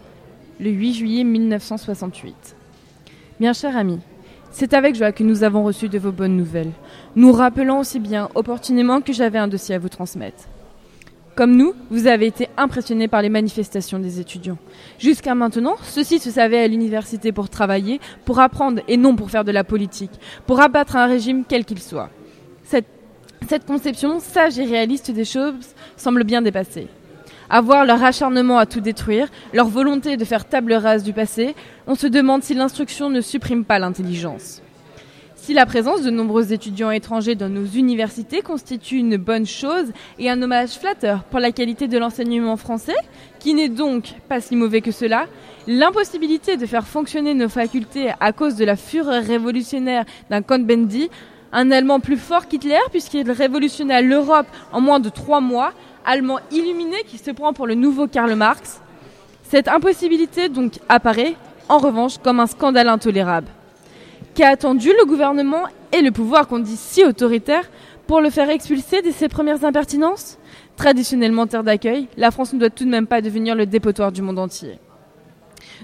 le 0.61 0.71
8 0.71 0.95
juillet 0.95 1.25
1968. 1.25 2.57
Bien 3.41 3.53
cher 3.53 3.77
ami, 3.77 3.99
C'est 4.53 4.73
avec 4.73 4.95
joie 4.95 5.11
que 5.11 5.25
nous 5.25 5.43
avons 5.43 5.65
reçu 5.65 5.89
de 5.89 5.99
vos 5.99 6.13
bonnes 6.13 6.37
nouvelles, 6.37 6.71
nous 7.17 7.33
rappelant 7.33 7.81
aussi 7.81 7.99
bien 7.99 8.29
opportunément 8.37 9.01
que 9.01 9.13
j'avais 9.13 9.39
un 9.39 9.49
dossier 9.49 9.75
à 9.75 9.81
vous 9.81 9.89
transmettre. 9.89 10.45
Comme 11.35 11.57
nous, 11.57 11.75
vous 11.91 12.07
avez 12.07 12.27
été 12.27 12.49
impressionnés 12.57 13.09
par 13.09 13.21
les 13.21 13.29
manifestations 13.29 13.99
des 13.99 14.21
étudiants. 14.21 14.59
Jusqu'à 15.01 15.35
maintenant, 15.35 15.75
ceux-ci 15.83 16.21
se 16.21 16.31
savaient 16.31 16.63
à 16.63 16.69
l'université 16.69 17.33
pour 17.33 17.49
travailler, 17.49 18.01
pour 18.25 18.39
apprendre 18.39 18.83
et 18.87 18.97
non 18.97 19.17
pour 19.17 19.31
faire 19.31 19.45
de 19.45 19.51
la 19.51 19.65
politique, 19.65 20.13
pour 20.47 20.61
abattre 20.61 20.95
un 20.95 21.07
régime 21.07 21.45
quel 21.49 21.65
qu'il 21.65 21.81
soit. 21.81 22.11
Cette, 22.63 22.87
conception 23.67 24.21
sage 24.21 24.59
et 24.59 24.65
réaliste 24.65 25.11
des 25.11 25.25
choses 25.25 25.75
semble 25.97 26.25
bien 26.25 26.41
dépassée. 26.41 26.87
À 27.51 27.61
voir 27.61 27.85
leur 27.85 28.03
acharnement 28.03 28.57
à 28.57 28.65
tout 28.65 28.81
détruire, 28.81 29.29
leur 29.53 29.67
volonté 29.67 30.17
de 30.17 30.25
faire 30.25 30.47
table 30.47 30.73
rase 30.73 31.03
du 31.03 31.13
passé, 31.13 31.55
on 31.87 31.95
se 31.95 32.07
demande 32.07 32.43
si 32.43 32.55
l'instruction 32.55 33.11
ne 33.11 33.21
supprime 33.21 33.65
pas 33.65 33.79
l'intelligence. 33.79 34.63
Si 35.45 35.53
la 35.53 35.67
présence 35.67 36.01
de 36.01 36.09
nombreux 36.09 36.55
étudiants 36.55 36.91
étrangers 36.91 37.35
dans 37.35 37.51
nos 37.51 37.67
universités 37.67 38.41
constitue 38.41 38.97
une 38.97 39.19
bonne 39.19 39.45
chose 39.45 39.93
et 40.19 40.31
un 40.31 40.41
hommage 40.41 40.71
flatteur 40.71 41.23
pour 41.25 41.39
la 41.39 41.53
qualité 41.53 41.87
de 41.87 41.99
l'enseignement 41.99 42.57
français, 42.57 42.95
qui 43.41 43.53
n'est 43.53 43.69
donc 43.69 44.15
pas 44.27 44.41
si 44.41 44.57
mauvais 44.57 44.81
que 44.81 44.91
cela, 44.91 45.27
l'impossibilité 45.67 46.57
de 46.57 46.65
faire 46.65 46.87
fonctionner 46.87 47.35
nos 47.35 47.51
facultés 47.51 48.11
à 48.21 48.33
cause 48.33 48.57
de 48.57 48.65
la 48.65 48.75
fureur 48.75 49.23
révolutionnaire 49.23 50.07
d'un 50.31 50.41
Cohn-Bendit, 50.41 51.11
un 51.53 51.71
Allemand 51.71 52.01
plus 52.01 52.17
fort 52.17 52.49
qu'Hitler 52.49 52.81
puisqu'il 52.91 53.31
révolutionna 53.31 54.01
l'Europe 54.01 54.47
en 54.73 54.81
moins 54.81 54.99
de 54.99 55.11
trois 55.11 55.43
mois, 55.43 55.75
Allemand 56.07 56.39
illuminé 56.53 56.97
qui 57.07 57.19
se 57.19 57.33
prend 57.33 57.53
pour 57.53 57.67
le 57.67 57.75
nouveau 57.75 58.07
Karl 58.07 58.35
Marx, 58.35 58.81
cette 59.43 59.69
impossibilité 59.69 60.49
donc 60.49 60.79
apparaît 60.89 61.35
en 61.69 61.77
revanche 61.77 62.17
comme 62.17 62.41
un 62.41 62.47
scandale 62.47 62.89
intolérable 62.89 63.49
qu'a 64.35 64.49
attendu 64.49 64.89
le 64.89 65.07
gouvernement 65.07 65.65
et 65.93 66.03
le 66.03 66.11
pouvoir 66.11 66.49
qu'on 66.49 66.59
dit 66.59 66.77
si 66.77 67.05
autoritaire 67.05 67.71
pour 68.07 68.21
le 68.21 68.31
faire 68.31 68.51
expulser 68.51 69.01
de 69.03 69.11
ses 69.11 69.29
premières 69.29 69.65
impertinences 69.65 70.39
Traditionnellement 70.77 71.47
terre 71.47 71.63
d'accueil, 71.63 72.09
la 72.17 72.33
France 72.33 72.53
ne 72.53 72.59
doit 72.59 72.71
tout 72.71 72.85
de 72.85 72.91
même 72.91 73.07
pas 73.07 73.23
devenir 73.23 73.55
le 73.55 73.65
dépotoir 73.65 74.11
du 74.11 74.23
monde 74.23 74.41
entier. 74.41 74.79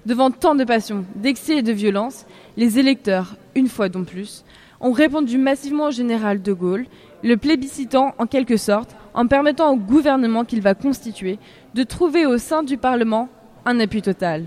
Devant 0.04 0.30
tant 0.30 0.56
de 0.56 0.64
passion, 0.64 1.04
d'excès 1.14 1.58
et 1.58 1.62
de 1.62 1.72
violence, 1.72 2.26
les 2.56 2.78
électeurs, 2.78 3.36
une 3.54 3.68
fois 3.68 3.88
donc 3.88 4.06
plus, 4.06 4.44
ont 4.80 4.92
répondu 4.92 5.38
massivement 5.38 5.88
au 5.88 5.90
général 5.90 6.42
de 6.42 6.52
Gaulle, 6.52 6.86
le 7.22 7.36
plébiscitant 7.36 8.14
en 8.18 8.26
quelque 8.26 8.56
sorte, 8.56 8.96
en 9.14 9.26
permettant 9.26 9.72
au 9.72 9.76
gouvernement 9.76 10.44
qu'il 10.44 10.60
va 10.60 10.74
constituer 10.74 11.38
de 11.74 11.82
trouver 11.84 12.26
au 12.26 12.38
sein 12.38 12.62
du 12.62 12.76
Parlement 12.76 13.28
un 13.66 13.78
appui 13.78 14.02
total. 14.02 14.46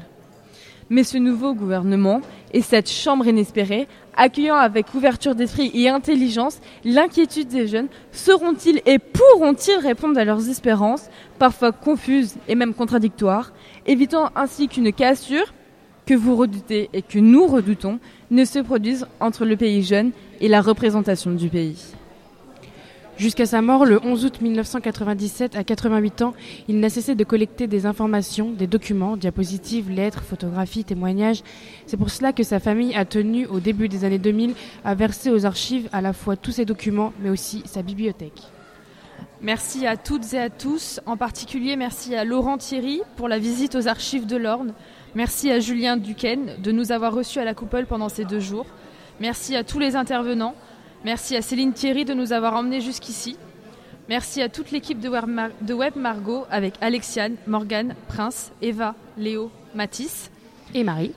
Mais 0.93 1.03
ce 1.03 1.17
nouveau 1.17 1.55
gouvernement 1.55 2.21
et 2.53 2.61
cette 2.61 2.87
chambre 2.87 3.25
inespérée, 3.25 3.87
accueillant 4.15 4.57
avec 4.57 4.93
ouverture 4.93 5.33
d'esprit 5.33 5.71
et 5.73 5.89
intelligence 5.89 6.59
l'inquiétude 6.85 7.47
des 7.47 7.65
jeunes, 7.65 7.87
seront-ils 8.11 8.79
et 8.85 8.99
pourront-ils 8.99 9.79
répondre 9.79 10.19
à 10.19 10.23
leurs 10.23 10.47
espérances, 10.49 11.09
parfois 11.39 11.71
confuses 11.71 12.35
et 12.47 12.53
même 12.53 12.75
contradictoires, 12.75 13.53
évitant 13.87 14.29
ainsi 14.35 14.67
qu'une 14.67 14.93
cassure 14.93 15.51
que 16.05 16.13
vous 16.13 16.35
redoutez 16.35 16.91
et 16.93 17.01
que 17.01 17.17
nous 17.17 17.47
redoutons 17.47 17.97
ne 18.29 18.45
se 18.45 18.59
produise 18.59 19.07
entre 19.19 19.45
le 19.45 19.57
pays 19.57 19.81
jeune 19.81 20.11
et 20.41 20.47
la 20.47 20.61
représentation 20.61 21.31
du 21.31 21.49
pays? 21.49 21.95
Jusqu'à 23.17 23.45
sa 23.45 23.61
mort 23.61 23.85
le 23.85 23.99
11 24.03 24.25
août 24.25 24.41
1997, 24.41 25.55
à 25.55 25.63
88 25.63 26.23
ans, 26.23 26.33
il 26.67 26.79
n'a 26.79 26.89
cessé 26.89 27.13
de 27.13 27.23
collecter 27.23 27.67
des 27.67 27.85
informations, 27.85 28.51
des 28.51 28.65
documents, 28.65 29.17
diapositives, 29.17 29.91
lettres, 29.91 30.23
photographies, 30.23 30.83
témoignages. 30.83 31.43
C'est 31.85 31.97
pour 31.97 32.09
cela 32.09 32.33
que 32.33 32.41
sa 32.41 32.59
famille 32.59 32.95
a 32.95 33.05
tenu, 33.05 33.45
au 33.45 33.59
début 33.59 33.87
des 33.87 34.03
années 34.03 34.17
2000, 34.17 34.55
à 34.83 34.95
verser 34.95 35.29
aux 35.29 35.45
archives 35.45 35.89
à 35.93 36.01
la 36.01 36.11
fois 36.11 36.35
tous 36.35 36.51
ses 36.51 36.65
documents, 36.65 37.13
mais 37.19 37.29
aussi 37.29 37.61
sa 37.65 37.83
bibliothèque. 37.83 38.41
Merci 39.41 39.85
à 39.85 39.95
toutes 39.95 40.33
et 40.33 40.39
à 40.39 40.49
tous, 40.49 40.99
en 41.05 41.17
particulier 41.17 41.75
merci 41.75 42.15
à 42.15 42.23
Laurent 42.23 42.57
Thierry 42.57 43.01
pour 43.17 43.27
la 43.27 43.39
visite 43.39 43.75
aux 43.75 43.89
archives 43.89 44.25
de 44.25 44.37
l'Orne. 44.37 44.73
Merci 45.15 45.51
à 45.51 45.59
Julien 45.59 45.97
Duquesne 45.97 46.55
de 46.63 46.71
nous 46.71 46.91
avoir 46.91 47.13
reçus 47.13 47.39
à 47.39 47.45
la 47.45 47.53
coupole 47.53 47.85
pendant 47.85 48.09
ces 48.09 48.23
deux 48.23 48.39
jours. 48.39 48.65
Merci 49.19 49.55
à 49.55 49.63
tous 49.63 49.79
les 49.79 49.95
intervenants. 49.95 50.55
Merci 51.05 51.35
à 51.35 51.41
Céline 51.41 51.73
Thierry 51.73 52.05
de 52.05 52.13
nous 52.13 52.31
avoir 52.31 52.55
emmenés 52.55 52.79
jusqu'ici. 52.79 53.37
Merci 54.07 54.41
à 54.41 54.47
toute 54.47 54.71
l'équipe 54.71 54.99
de 54.99 55.09
Web, 55.09 55.95
Margot 55.97 56.45
avec 56.49 56.75
Alexiane, 56.79 57.35
Morgane, 57.45 57.95
Prince, 58.07 58.51
Eva, 58.61 58.95
Léo, 59.17 59.51
Mathis 59.75 60.31
et 60.73 60.83
Marie. 60.83 61.13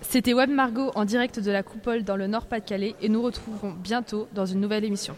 C'était 0.00 0.34
Web 0.34 0.50
Margot 0.50 0.90
en 0.96 1.04
direct 1.04 1.38
de 1.38 1.50
la 1.52 1.62
coupole 1.62 2.02
dans 2.02 2.16
le 2.16 2.26
Nord-Pas-de-Calais 2.26 2.96
et 3.00 3.08
nous 3.08 3.22
retrouverons 3.22 3.72
bientôt 3.72 4.26
dans 4.34 4.46
une 4.46 4.60
nouvelle 4.60 4.84
émission. 4.84 5.14